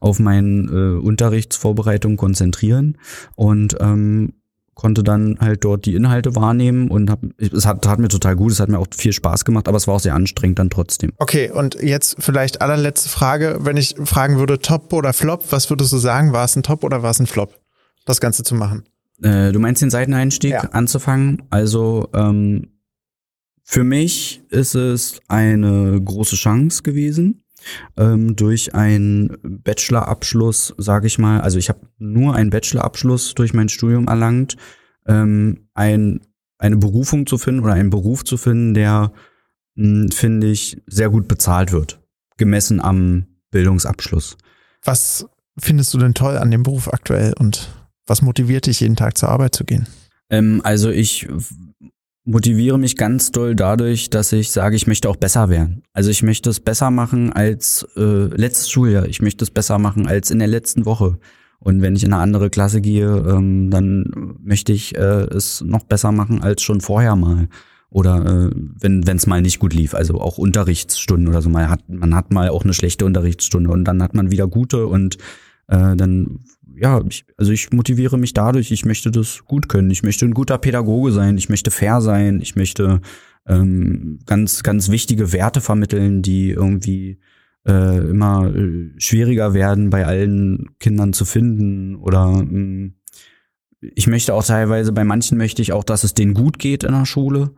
auf 0.00 0.18
meine 0.18 0.70
äh, 0.70 0.98
Unterrichtsvorbereitung 0.98 2.16
konzentrieren 2.16 2.98
und 3.36 3.76
ähm, 3.80 4.32
konnte 4.78 5.02
dann 5.02 5.36
halt 5.40 5.64
dort 5.64 5.86
die 5.86 5.96
Inhalte 5.96 6.36
wahrnehmen 6.36 6.88
und 6.88 7.10
hab, 7.10 7.18
es 7.36 7.66
hat, 7.66 7.84
hat 7.88 7.98
mir 7.98 8.06
total 8.06 8.36
gut, 8.36 8.52
es 8.52 8.60
hat 8.60 8.68
mir 8.68 8.78
auch 8.78 8.86
viel 8.96 9.12
Spaß 9.12 9.44
gemacht, 9.44 9.66
aber 9.66 9.76
es 9.76 9.88
war 9.88 9.96
auch 9.96 10.00
sehr 10.00 10.14
anstrengend 10.14 10.60
dann 10.60 10.70
trotzdem. 10.70 11.12
Okay, 11.18 11.50
und 11.50 11.74
jetzt 11.82 12.14
vielleicht 12.20 12.62
allerletzte 12.62 13.08
Frage, 13.08 13.58
wenn 13.62 13.76
ich 13.76 13.96
fragen 14.04 14.38
würde, 14.38 14.60
Top 14.60 14.92
oder 14.92 15.12
Flop, 15.12 15.50
was 15.50 15.68
würdest 15.68 15.92
du 15.92 15.98
sagen, 15.98 16.32
war 16.32 16.44
es 16.44 16.54
ein 16.54 16.62
Top 16.62 16.84
oder 16.84 17.02
war 17.02 17.10
es 17.10 17.18
ein 17.18 17.26
Flop, 17.26 17.58
das 18.04 18.20
Ganze 18.20 18.44
zu 18.44 18.54
machen? 18.54 18.84
Äh, 19.20 19.50
du 19.50 19.58
meinst 19.58 19.82
den 19.82 19.90
Seiteneinstieg 19.90 20.52
Ja. 20.52 20.60
anzufangen? 20.60 21.42
Also 21.50 22.08
ähm, 22.14 22.68
für 23.64 23.82
mich 23.82 24.42
ist 24.48 24.76
es 24.76 25.20
eine 25.26 26.00
große 26.00 26.36
Chance 26.36 26.84
gewesen. 26.84 27.42
Ähm, 27.96 28.36
durch 28.36 28.74
einen 28.74 29.36
Bachelorabschluss, 29.42 30.74
sage 30.78 31.06
ich 31.06 31.18
mal, 31.18 31.40
also 31.40 31.58
ich 31.58 31.68
habe 31.68 31.80
nur 31.98 32.34
einen 32.34 32.50
Bachelorabschluss 32.50 33.34
durch 33.34 33.54
mein 33.54 33.68
Studium 33.68 34.08
erlangt, 34.08 34.56
ähm, 35.06 35.68
ein, 35.74 36.20
eine 36.58 36.76
Berufung 36.76 37.26
zu 37.26 37.38
finden 37.38 37.62
oder 37.62 37.74
einen 37.74 37.90
Beruf 37.90 38.24
zu 38.24 38.36
finden, 38.36 38.74
der, 38.74 39.12
mh, 39.74 40.12
finde 40.14 40.48
ich, 40.48 40.80
sehr 40.86 41.10
gut 41.10 41.28
bezahlt 41.28 41.72
wird, 41.72 42.00
gemessen 42.36 42.80
am 42.80 43.26
Bildungsabschluss. 43.50 44.36
Was 44.84 45.26
findest 45.58 45.92
du 45.94 45.98
denn 45.98 46.14
toll 46.14 46.36
an 46.36 46.50
dem 46.50 46.62
Beruf 46.62 46.92
aktuell 46.92 47.34
und 47.38 47.68
was 48.06 48.22
motiviert 48.22 48.66
dich 48.66 48.80
jeden 48.80 48.96
Tag 48.96 49.18
zur 49.18 49.28
Arbeit 49.28 49.54
zu 49.54 49.64
gehen? 49.64 49.86
Ähm, 50.30 50.60
also 50.64 50.90
ich 50.90 51.28
motiviere 52.24 52.78
mich 52.78 52.96
ganz 52.96 53.32
doll 53.32 53.54
dadurch, 53.54 54.10
dass 54.10 54.32
ich 54.32 54.50
sage, 54.50 54.76
ich 54.76 54.86
möchte 54.86 55.08
auch 55.08 55.16
besser 55.16 55.48
werden. 55.48 55.82
Also 55.92 56.10
ich 56.10 56.22
möchte 56.22 56.50
es 56.50 56.60
besser 56.60 56.90
machen 56.90 57.32
als 57.32 57.86
äh, 57.96 58.26
letztes 58.26 58.70
Schuljahr. 58.70 59.06
Ich 59.06 59.22
möchte 59.22 59.44
es 59.44 59.50
besser 59.50 59.78
machen 59.78 60.06
als 60.06 60.30
in 60.30 60.38
der 60.38 60.48
letzten 60.48 60.84
Woche. 60.84 61.18
Und 61.60 61.82
wenn 61.82 61.96
ich 61.96 62.04
in 62.04 62.12
eine 62.12 62.22
andere 62.22 62.50
Klasse 62.50 62.80
gehe, 62.80 63.06
ähm, 63.06 63.70
dann 63.70 64.36
möchte 64.40 64.72
ich 64.72 64.96
äh, 64.96 65.24
es 65.24 65.60
noch 65.62 65.84
besser 65.84 66.12
machen 66.12 66.42
als 66.42 66.62
schon 66.62 66.80
vorher 66.80 67.16
mal. 67.16 67.48
Oder 67.90 68.24
äh, 68.26 68.50
wenn 68.54 69.02
es 69.08 69.26
mal 69.26 69.40
nicht 69.40 69.58
gut 69.58 69.72
lief, 69.72 69.94
also 69.94 70.20
auch 70.20 70.36
Unterrichtsstunden 70.36 71.26
oder 71.26 71.40
so 71.40 71.48
mal 71.48 71.70
hat 71.70 71.88
man 71.88 72.14
hat 72.14 72.32
mal 72.32 72.50
auch 72.50 72.64
eine 72.64 72.74
schlechte 72.74 73.06
Unterrichtsstunde 73.06 73.70
und 73.70 73.84
dann 73.84 74.02
hat 74.02 74.14
man 74.14 74.30
wieder 74.30 74.46
gute 74.46 74.86
und 74.86 75.16
äh, 75.68 75.96
dann 75.96 76.40
ja, 76.80 77.02
ich, 77.08 77.24
also 77.36 77.52
ich 77.52 77.70
motiviere 77.72 78.18
mich 78.18 78.34
dadurch, 78.34 78.70
ich 78.70 78.84
möchte 78.84 79.10
das 79.10 79.44
gut 79.44 79.68
können, 79.68 79.90
ich 79.90 80.02
möchte 80.02 80.24
ein 80.24 80.34
guter 80.34 80.58
Pädagoge 80.58 81.12
sein, 81.12 81.36
ich 81.38 81.48
möchte 81.48 81.70
fair 81.70 82.00
sein, 82.00 82.40
ich 82.40 82.56
möchte 82.56 83.00
ähm, 83.46 84.18
ganz, 84.26 84.62
ganz 84.62 84.90
wichtige 84.90 85.32
Werte 85.32 85.60
vermitteln, 85.60 86.22
die 86.22 86.50
irgendwie 86.50 87.18
äh, 87.66 87.98
immer 87.98 88.54
äh, 88.54 88.90
schwieriger 88.98 89.54
werden 89.54 89.90
bei 89.90 90.06
allen 90.06 90.70
Kindern 90.78 91.12
zu 91.12 91.24
finden 91.24 91.96
oder 91.96 92.28
mh, 92.28 92.90
ich 93.80 94.06
möchte 94.06 94.34
auch 94.34 94.44
teilweise, 94.44 94.92
bei 94.92 95.04
manchen 95.04 95.38
möchte 95.38 95.62
ich 95.62 95.72
auch, 95.72 95.84
dass 95.84 96.04
es 96.04 96.14
denen 96.14 96.34
gut 96.34 96.58
geht 96.58 96.82
in 96.82 96.92
der 96.92 97.06
Schule, 97.06 97.52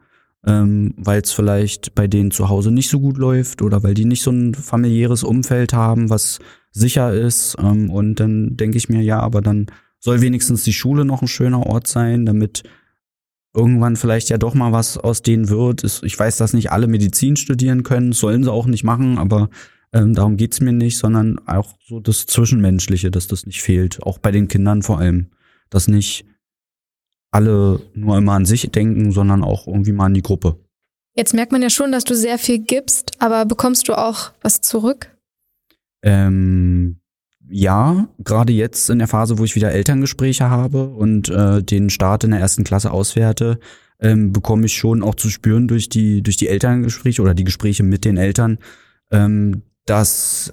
ähm, 0.47 0.95
weil 0.97 1.21
es 1.23 1.33
vielleicht 1.33 1.95
bei 1.95 2.07
denen 2.07 2.31
zu 2.31 2.49
Hause 2.49 2.71
nicht 2.71 2.91
so 2.91 3.01
gut 3.01 3.17
läuft 3.19 3.63
oder 3.63 3.83
weil 3.83 3.95
die 3.95 4.05
nicht 4.05 4.23
so 4.23 4.31
ein 4.31 4.55
familiäres 4.55 5.23
Umfeld 5.23 5.73
haben, 5.73 6.11
was 6.11 6.39
sicher 6.71 7.13
ist. 7.13 7.57
Ähm, 7.59 7.91
und 7.91 8.17
dann 8.17 8.57
denke 8.57 8.79
ich 8.79 8.89
mir, 8.89 9.03
ja, 9.03 9.21
aber 9.21 9.41
dann 9.41 9.67
soll 9.99 10.21
wenigstens 10.21 10.65
die 10.65 10.73
Schule 10.73 11.05
noch 11.05 11.23
ein 11.23 11.29
schöner 11.29 11.67
Ort 11.67 11.87
sein, 11.87 12.27
damit 12.27 12.63
irgendwann 13.55 13.97
vielleicht 13.97 14.29
ja 14.31 14.39
doch 14.39 14.55
mal 14.55 14.73
was 14.73 14.97
aus 14.97 15.23
denen 15.23 15.49
wird. 15.49 15.85
Ich 16.03 16.19
weiß, 16.19 16.37
dass 16.37 16.53
nicht 16.53 16.73
alle 16.73 16.87
Medizin 16.87 17.37
studieren 17.37 17.83
können, 17.83 18.13
sollen 18.13 18.45
sie 18.45 18.53
auch 18.53 18.67
nicht 18.67 18.85
machen, 18.85 19.19
aber 19.19 19.51
ähm, 19.93 20.15
darum 20.15 20.37
geht's 20.37 20.61
mir 20.61 20.73
nicht, 20.73 20.99
sondern 20.99 21.41
auch 21.47 21.75
so 21.85 22.01
das 22.01 22.27
Zwischenmenschliche, 22.27 23.11
dass 23.11 23.27
das 23.27 23.47
nicht 23.47 23.61
fehlt, 23.61 24.03
auch 24.03 24.19
bei 24.19 24.31
den 24.31 24.47
Kindern 24.49 24.83
vor 24.83 24.99
allem, 25.01 25.31
dass 25.69 25.89
nicht 25.89 26.25
alle 27.33 27.81
nur 27.95 28.17
immer 28.17 28.33
an 28.33 28.47
sich 28.47 28.71
denken, 28.71 29.13
sondern 29.13 29.43
auch 29.43 29.67
irgendwie 29.67 29.93
mal 29.93 30.07
an 30.07 30.15
die 30.15 30.23
Gruppe. 30.23 30.57
Jetzt 31.15 31.35
merkt 31.35 31.53
man 31.53 31.63
ja 31.63 31.71
schon, 31.71 31.93
dass 31.93 32.05
du 32.05 32.15
sehr 32.15 32.39
viel 32.39 32.61
gibst, 32.61 33.13
aber 33.19 33.45
bekommst 33.45 33.89
du 33.89 33.95
auch 33.95 34.31
was 34.43 34.61
zurück? 34.61 35.11
Ähm, 36.03 37.01
ja, 37.49 38.09
gerade 38.19 38.53
jetzt 38.53 38.91
in 38.91 38.99
der 38.99 39.09
Phase, 39.09 39.39
wo 39.39 39.45
ich 39.45 39.57
wieder 39.57 39.73
Elterngespräche 39.73 40.51
habe 40.51 40.89
und 40.89 41.29
äh, 41.29 41.63
den 41.63 41.91
Start 41.91 42.25
in 42.25 42.31
der 42.31 42.41
ersten 42.41 42.65
Klasse 42.65 42.93
auswerte, 42.93 43.59
ähm, 44.01 44.33
bekomme 44.33 44.67
ich 44.67 44.77
schon 44.77 45.03
auch 45.03 45.15
zu 45.15 45.29
spüren 45.31 45.69
durch 45.69 45.89
die, 45.89 46.23
durch 46.23 46.37
die 46.37 46.49
Elterngespräche 46.49 47.23
oder 47.23 47.35
die 47.35 47.45
Gespräche 47.45 47.83
mit 47.83 48.05
den 48.05 48.17
Eltern, 48.17 48.59
ähm, 49.11 49.63
dass 49.85 50.53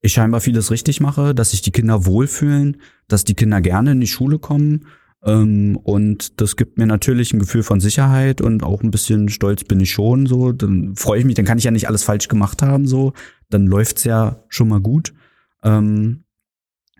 ich 0.00 0.12
scheinbar 0.12 0.40
vieles 0.40 0.70
richtig 0.70 1.00
mache, 1.00 1.34
dass 1.34 1.50
sich 1.50 1.62
die 1.62 1.72
Kinder 1.72 2.06
wohlfühlen, 2.06 2.78
dass 3.08 3.24
die 3.24 3.34
Kinder 3.34 3.60
gerne 3.60 3.92
in 3.92 4.00
die 4.00 4.06
Schule 4.06 4.38
kommen. 4.38 4.86
Ähm, 5.24 5.76
und 5.82 6.40
das 6.40 6.56
gibt 6.56 6.78
mir 6.78 6.86
natürlich 6.86 7.32
ein 7.32 7.40
Gefühl 7.40 7.64
von 7.64 7.80
Sicherheit 7.80 8.40
und 8.40 8.62
auch 8.62 8.82
ein 8.82 8.90
bisschen 8.90 9.28
stolz 9.28 9.64
bin 9.64 9.80
ich 9.80 9.90
schon 9.90 10.26
so. 10.26 10.52
Dann 10.52 10.94
freue 10.96 11.18
ich 11.18 11.24
mich, 11.24 11.34
dann 11.34 11.44
kann 11.44 11.58
ich 11.58 11.64
ja 11.64 11.70
nicht 11.70 11.88
alles 11.88 12.04
falsch 12.04 12.28
gemacht 12.28 12.62
haben, 12.62 12.86
so. 12.86 13.12
Dann 13.50 13.66
läuft's 13.66 14.04
ja 14.04 14.44
schon 14.48 14.68
mal 14.68 14.80
gut. 14.80 15.14
Ähm, 15.62 16.24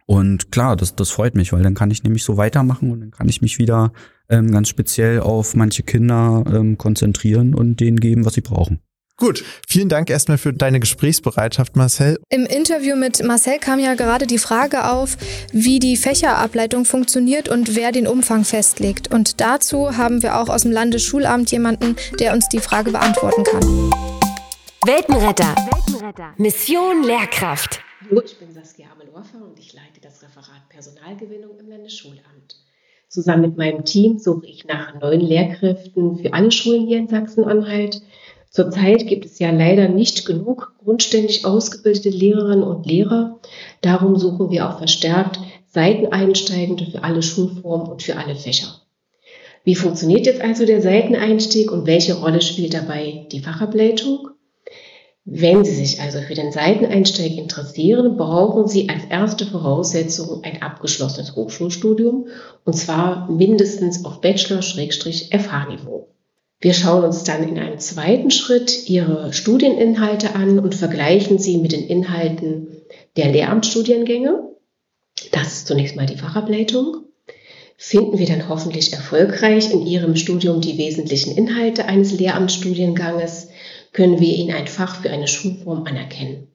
und 0.07 0.53
klar, 0.53 0.77
das, 0.77 0.95
das 0.95 1.11
freut 1.11 1.35
mich, 1.35 1.53
weil 1.53 1.63
dann 1.63 1.75
kann 1.75 1.91
ich 1.91 2.05
nämlich 2.05 2.23
so 2.23 2.37
weitermachen 2.37 2.93
und 2.93 3.01
dann 3.01 3.11
kann 3.11 3.29
ich 3.29 3.43
mich 3.43 3.59
wieder 3.59 3.93
ähm, 4.29 4.53
ganz 4.53 4.69
speziell 4.69 5.21
auf 5.21 5.55
manche 5.55 5.83
Kinder 5.83 6.45
ähm, 6.47 6.79
konzentrieren 6.79 7.55
und 7.55 7.81
denen 7.81 7.99
geben, 7.99 8.25
was 8.25 8.35
sie 8.35 8.41
brauchen. 8.41 8.81
Gut, 9.19 9.45
vielen 9.67 9.89
Dank 9.89 10.11
erstmal 10.11 10.37
für 10.37 10.53
deine 10.53 10.79
Gesprächsbereitschaft, 10.79 11.75
Marcel. 11.75 12.19
Im 12.29 12.45
Interview 12.45 12.97
mit 12.97 13.25
Marcel 13.25 13.59
kam 13.59 13.79
ja 13.79 13.95
gerade 13.95 14.27
die 14.27 14.37
Frage 14.37 14.91
auf, 14.91 15.17
wie 15.53 15.79
die 15.79 15.97
Fächerableitung 15.97 16.85
funktioniert 16.85 17.49
und 17.49 17.75
wer 17.75 17.93
den 17.93 18.07
Umfang 18.07 18.45
festlegt. 18.45 19.13
Und 19.13 19.41
dazu 19.41 19.97
haben 19.97 20.23
wir 20.23 20.39
auch 20.39 20.51
aus 20.51 20.63
dem 20.63 20.71
Landesschulamt 20.71 21.51
jemanden, 21.51 21.97
der 22.21 22.35
uns 22.35 22.51
die 22.51 22.59
Frage 22.59 22.93
beantworten 22.93 23.43
kann. 23.45 23.63
Weltenretter. 24.85 25.55
Mission 26.37 27.03
Lehrkraft. 27.03 27.81
Hallo, 28.09 28.23
ich 28.25 28.39
bin 28.39 28.53
Saskia 28.53 28.87
Amelorfer 28.93 29.39
und 29.45 29.59
ich 29.59 29.73
leite 29.73 30.01
das 30.01 30.23
Referat 30.23 30.69
Personalgewinnung 30.69 31.59
im 31.59 31.69
Landesschulamt. 31.69 32.61
Zusammen 33.09 33.43
mit 33.43 33.57
meinem 33.57 33.85
Team 33.85 34.17
suche 34.19 34.47
ich 34.47 34.65
nach 34.67 35.01
neuen 35.01 35.21
Lehrkräften 35.21 36.19
für 36.19 36.33
alle 36.33 36.53
Schulen 36.53 36.87
hier 36.87 36.99
in 36.99 37.09
Sachsen-Anhalt. 37.09 38.03
Zurzeit 38.51 39.09
gibt 39.09 39.25
es 39.25 39.41
ja 39.41 39.51
leider 39.51 39.89
nicht 39.89 40.27
genug 40.27 40.77
grundständig 40.79 41.45
ausgebildete 41.45 42.11
Lehrerinnen 42.11 42.63
und 42.63 42.87
Lehrer. 42.87 43.41
Darum 43.81 44.15
suchen 44.15 44.51
wir 44.51 44.69
auch 44.69 44.79
verstärkt 44.79 45.41
Seiteneinsteigende 45.67 46.87
für 46.87 47.03
alle 47.03 47.23
Schulformen 47.23 47.89
und 47.89 48.05
für 48.05 48.17
alle 48.17 48.37
Fächer. 48.37 48.81
Wie 49.65 49.75
funktioniert 49.75 50.27
jetzt 50.27 50.41
also 50.41 50.67
der 50.67 50.83
Seiteneinstieg 50.83 51.73
und 51.73 51.87
welche 51.87 52.15
Rolle 52.15 52.43
spielt 52.43 52.75
dabei 52.75 53.27
die 53.33 53.41
Fachableitung? 53.41 54.31
Wenn 55.29 55.65
Sie 55.65 55.75
sich 55.75 56.01
also 56.01 56.21
für 56.21 56.35
den 56.35 56.53
Seiteneinsteig 56.53 57.37
interessieren, 57.37 58.17
brauchen 58.17 58.69
Sie 58.69 58.89
als 58.89 59.07
erste 59.11 59.45
Voraussetzung 59.45 60.45
ein 60.45 60.63
abgeschlossenes 60.63 61.35
Hochschulstudium 61.35 62.29
und 62.65 62.75
zwar 62.75 63.29
mindestens 63.29 64.05
auf 64.05 64.21
Bachelor-FH-Niveau. 64.21 66.07
Wir 66.61 66.73
schauen 66.75 67.03
uns 67.03 67.25
dann 67.25 67.43
in 67.43 67.59
einem 67.59 67.81
zweiten 67.81 68.31
Schritt 68.31 68.89
Ihre 68.89 69.33
Studieninhalte 69.33 70.37
an 70.37 70.61
und 70.61 70.77
vergleichen 70.77 71.41
sie 71.41 71.57
mit 71.59 71.73
den 71.73 71.89
Inhalten 71.89 72.69
der 73.17 73.33
Lehramtsstudiengänge. 73.33 74.53
Das 75.33 75.49
ist 75.49 75.67
zunächst 75.67 75.97
mal 75.97 76.07
die 76.07 76.19
Fachableitung. 76.19 76.99
Finden 77.77 78.19
wir 78.19 78.27
dann 78.27 78.49
hoffentlich 78.49 78.93
erfolgreich 78.93 79.73
in 79.73 79.85
Ihrem 79.85 80.15
Studium 80.15 80.61
die 80.61 80.79
wesentlichen 80.79 81.37
Inhalte 81.37 81.87
eines 81.87 82.13
Lehramtsstudienganges, 82.13 83.49
können 83.97 84.21
wir 84.21 84.35
Ihnen 84.35 84.55
ein 84.55 84.67
Fach 84.67 85.01
für 85.01 85.11
eine 85.11 85.27
Schulform 85.27 85.85
anerkennen. 85.87 86.49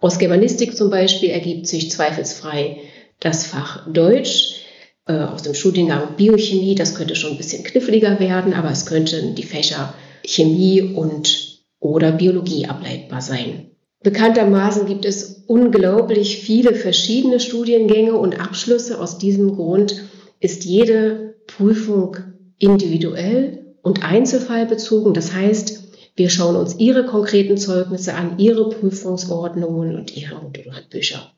Aus 0.00 0.18
Germanistik 0.18 0.76
zum 0.76 0.90
Beispiel 0.90 1.30
ergibt 1.30 1.66
sich 1.66 1.90
zweifelsfrei 1.90 2.78
das 3.18 3.46
Fach 3.46 3.92
Deutsch, 3.92 4.60
äh, 5.06 5.14
aus 5.14 5.42
dem 5.42 5.54
Studiengang 5.54 6.14
Biochemie, 6.16 6.76
das 6.76 6.94
könnte 6.94 7.16
schon 7.16 7.32
ein 7.32 7.36
bisschen 7.36 7.64
kniffliger 7.64 8.20
werden, 8.20 8.54
aber 8.54 8.70
es 8.70 8.86
könnten 8.86 9.34
die 9.34 9.42
Fächer 9.42 9.92
Chemie 10.24 10.80
und 10.82 11.58
oder 11.80 12.12
Biologie 12.12 12.66
ableitbar 12.66 13.22
sein. 13.22 13.72
Bekanntermaßen 14.04 14.86
gibt 14.86 15.04
es 15.04 15.42
unglaublich 15.48 16.38
viele 16.38 16.74
verschiedene 16.74 17.40
Studiengänge 17.40 18.14
und 18.14 18.40
Abschlüsse. 18.40 19.00
Aus 19.00 19.18
diesem 19.18 19.56
Grund 19.56 20.04
ist 20.38 20.64
jede 20.64 21.34
Prüfung 21.48 22.16
individuell 22.58 23.74
und 23.82 24.04
einzelfallbezogen. 24.04 25.14
Das 25.14 25.34
heißt, 25.34 25.77
wir 26.18 26.30
schauen 26.30 26.56
uns 26.56 26.76
Ihre 26.78 27.06
konkreten 27.06 27.56
Zeugnisse 27.56 28.14
an, 28.14 28.38
Ihre 28.38 28.68
Prüfungsordnungen 28.68 29.96
und 29.96 30.16
Ihre 30.16 30.42
Modulhandbücher. 30.42 31.32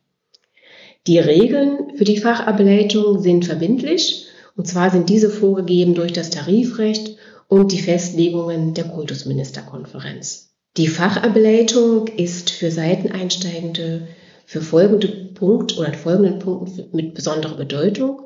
Die 1.07 1.19
Regeln 1.19 1.97
für 1.97 2.05
die 2.05 2.19
Fachableitung 2.19 3.21
sind 3.21 3.45
verbindlich. 3.45 4.27
Und 4.57 4.67
zwar 4.67 4.91
sind 4.91 5.09
diese 5.09 5.31
vorgegeben 5.31 5.95
durch 5.95 6.13
das 6.13 6.31
Tarifrecht 6.31 7.17
und 7.49 7.73
die 7.73 7.81
Festlegungen 7.81 8.75
der 8.75 8.85
Kultusministerkonferenz. 8.85 10.51
Die 10.77 10.89
Fachableitung 10.89 12.07
ist 12.09 12.51
für 12.51 12.71
Seiteneinsteigende 12.71 14.09
für 14.47 14.61
folgende 14.61 15.09
Punkt 15.09 15.79
oder 15.79 15.93
folgenden 15.95 16.41
Punkten 16.41 16.89
mit 16.93 17.15
besonderer 17.15 17.57
Bedeutung. 17.57 18.21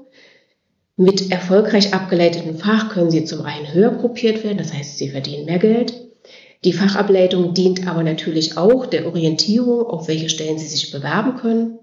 Mit 0.96 1.30
erfolgreich 1.30 1.92
abgeleitetem 1.92 2.56
Fach 2.56 2.90
können 2.90 3.10
Sie 3.10 3.24
zum 3.24 3.42
einen 3.42 3.72
höher 3.72 3.90
gruppiert 3.90 4.42
werden, 4.42 4.58
das 4.58 4.72
heißt, 4.72 4.98
Sie 4.98 5.10
verdienen 5.10 5.44
mehr 5.44 5.58
Geld. 5.58 5.92
Die 6.64 6.72
Fachableitung 6.72 7.52
dient 7.52 7.86
aber 7.86 8.02
natürlich 8.02 8.56
auch 8.56 8.86
der 8.86 9.06
Orientierung, 9.06 9.86
auf 9.86 10.08
welche 10.08 10.30
Stellen 10.30 10.58
Sie 10.58 10.66
sich 10.66 10.90
bewerben 10.90 11.36
können. 11.36 11.78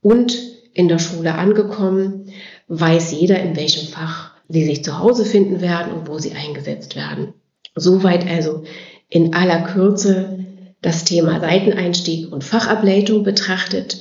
Und 0.00 0.36
in 0.74 0.88
der 0.88 0.98
Schule 0.98 1.34
angekommen, 1.34 2.32
weiß 2.68 3.12
jeder, 3.12 3.40
in 3.40 3.56
welchem 3.56 3.88
Fach 3.88 4.32
Sie 4.48 4.64
sich 4.64 4.84
zu 4.84 4.98
Hause 4.98 5.24
finden 5.24 5.60
werden 5.60 5.92
und 5.92 6.08
wo 6.08 6.18
Sie 6.18 6.32
eingesetzt 6.32 6.94
werden. 6.94 7.34
Soweit 7.74 8.28
also 8.28 8.64
in 9.08 9.34
aller 9.34 9.62
Kürze 9.62 10.46
das 10.82 11.04
Thema 11.04 11.40
Seiteneinstieg 11.40 12.30
und 12.32 12.44
Fachableitung 12.44 13.22
betrachtet. 13.22 13.98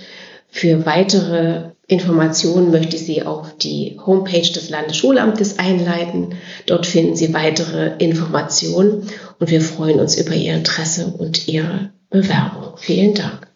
Für 0.48 0.86
weitere 0.86 1.72
Informationen 1.88 2.72
möchte 2.72 2.96
ich 2.96 3.06
Sie 3.06 3.24
auf 3.24 3.56
die 3.58 4.00
Homepage 4.06 4.42
des 4.42 4.70
Landesschulamtes 4.70 5.60
einleiten. 5.60 6.36
Dort 6.66 6.86
finden 6.86 7.16
Sie 7.16 7.34
weitere 7.34 7.98
Informationen 7.98 9.08
und 9.42 9.50
wir 9.50 9.62
freuen 9.62 10.00
uns 10.00 10.16
über 10.18 10.34
Ihr 10.34 10.54
Interesse 10.54 11.08
und 11.08 11.48
Ihre 11.48 11.90
Bewerbung. 12.12 12.78
Vielen 12.78 13.16
Dank. 13.16 13.48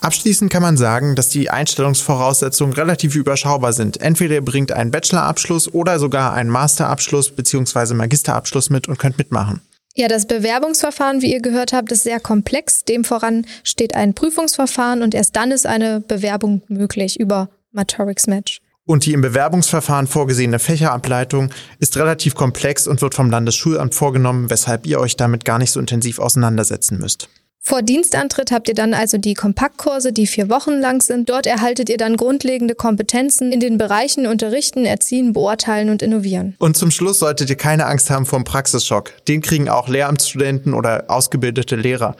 Abschließend 0.00 0.50
kann 0.52 0.62
man 0.62 0.76
sagen, 0.76 1.16
dass 1.16 1.28
die 1.28 1.50
Einstellungsvoraussetzungen 1.50 2.72
relativ 2.72 3.16
überschaubar 3.16 3.72
sind. 3.72 4.00
Entweder 4.00 4.36
ihr 4.36 4.44
bringt 4.44 4.72
einen 4.72 4.90
Bachelorabschluss 4.90 5.72
oder 5.72 5.98
sogar 5.98 6.34
einen 6.34 6.50
Masterabschluss 6.50 7.30
bzw. 7.30 7.94
Magisterabschluss 7.94 8.70
mit 8.70 8.88
und 8.88 8.98
könnt 8.98 9.18
mitmachen. 9.18 9.60
Ja, 9.94 10.08
das 10.08 10.26
Bewerbungsverfahren, 10.26 11.20
wie 11.20 11.32
ihr 11.32 11.42
gehört 11.42 11.72
habt, 11.72 11.90
ist 11.92 12.04
sehr 12.04 12.20
komplex. 12.20 12.84
Dem 12.84 13.04
voran 13.04 13.46
steht 13.64 13.94
ein 13.94 14.14
Prüfungsverfahren 14.14 15.02
und 15.02 15.14
erst 15.14 15.34
dann 15.36 15.50
ist 15.50 15.66
eine 15.66 16.00
Bewerbung 16.00 16.62
möglich 16.68 17.18
über 17.18 17.48
Maturix 17.72 18.26
Match. 18.26 18.61
Und 18.84 19.06
die 19.06 19.12
im 19.12 19.20
Bewerbungsverfahren 19.20 20.08
vorgesehene 20.08 20.58
Fächerableitung 20.58 21.50
ist 21.78 21.96
relativ 21.96 22.34
komplex 22.34 22.86
und 22.88 23.00
wird 23.00 23.14
vom 23.14 23.30
Landesschulamt 23.30 23.94
vorgenommen, 23.94 24.50
weshalb 24.50 24.86
ihr 24.86 24.98
euch 24.98 25.16
damit 25.16 25.44
gar 25.44 25.58
nicht 25.58 25.70
so 25.70 25.78
intensiv 25.78 26.18
auseinandersetzen 26.18 26.98
müsst. 26.98 27.28
Vor 27.64 27.80
Dienstantritt 27.80 28.50
habt 28.50 28.66
ihr 28.66 28.74
dann 28.74 28.92
also 28.92 29.18
die 29.18 29.34
Kompaktkurse, 29.34 30.12
die 30.12 30.26
vier 30.26 30.50
Wochen 30.50 30.80
lang 30.80 31.00
sind. 31.00 31.28
Dort 31.28 31.46
erhaltet 31.46 31.88
ihr 31.88 31.96
dann 31.96 32.16
grundlegende 32.16 32.74
Kompetenzen 32.74 33.52
in 33.52 33.60
den 33.60 33.78
Bereichen 33.78 34.26
Unterrichten, 34.26 34.84
Erziehen, 34.84 35.32
Beurteilen 35.32 35.88
und 35.88 36.02
Innovieren. 36.02 36.56
Und 36.58 36.76
zum 36.76 36.90
Schluss 36.90 37.20
solltet 37.20 37.50
ihr 37.50 37.56
keine 37.56 37.86
Angst 37.86 38.10
haben 38.10 38.26
vor 38.26 38.40
dem 38.40 38.44
Praxisschock. 38.44 39.12
Den 39.28 39.42
kriegen 39.42 39.68
auch 39.68 39.88
Lehramtsstudenten 39.88 40.74
oder 40.74 41.04
ausgebildete 41.06 41.76
Lehrer. 41.76 42.16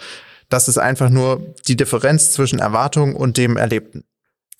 Das 0.48 0.68
ist 0.68 0.78
einfach 0.78 1.10
nur 1.10 1.54
die 1.66 1.76
Differenz 1.76 2.30
zwischen 2.30 2.60
Erwartungen 2.60 3.16
und 3.16 3.36
dem 3.36 3.56
Erlebten. 3.56 4.04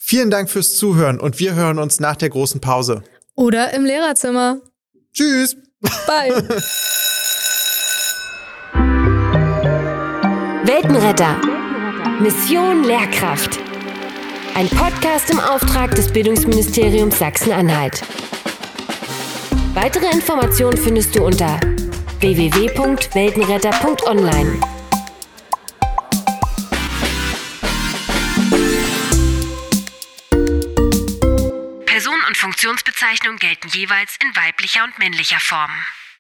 Vielen 0.05 0.31
Dank 0.31 0.51
fürs 0.51 0.75
Zuhören 0.75 1.21
und 1.21 1.39
wir 1.39 1.55
hören 1.55 1.79
uns 1.79 2.01
nach 2.01 2.17
der 2.17 2.29
großen 2.29 2.61
Pause. 2.61 3.05
Oder 3.37 3.73
im 3.73 3.85
Lehrerzimmer. 3.85 4.61
Tschüss. 5.15 5.57
Bye. 6.07 6.33
Weltenretter. 10.65 11.41
Mission 12.21 12.83
Lehrkraft. 12.83 13.61
Ein 14.55 14.69
Podcast 14.71 15.31
im 15.31 15.39
Auftrag 15.39 15.95
des 15.95 16.13
Bildungsministeriums 16.13 17.21
Sachsen-Anhalt. 17.21 18.03
Weitere 19.73 20.13
Informationen 20.13 20.77
findest 20.77 21.17
du 21.17 21.25
unter 21.25 21.61
www.weltenretter.online. 22.19 24.72
Person 32.13 32.29
und 32.29 32.37
Funktionsbezeichnung 32.37 33.37
gelten 33.37 33.69
jeweils 33.69 34.19
in 34.23 34.37
weiblicher 34.37 34.85
und 34.85 34.99
männlicher 34.99 35.41
Form. 35.41 35.71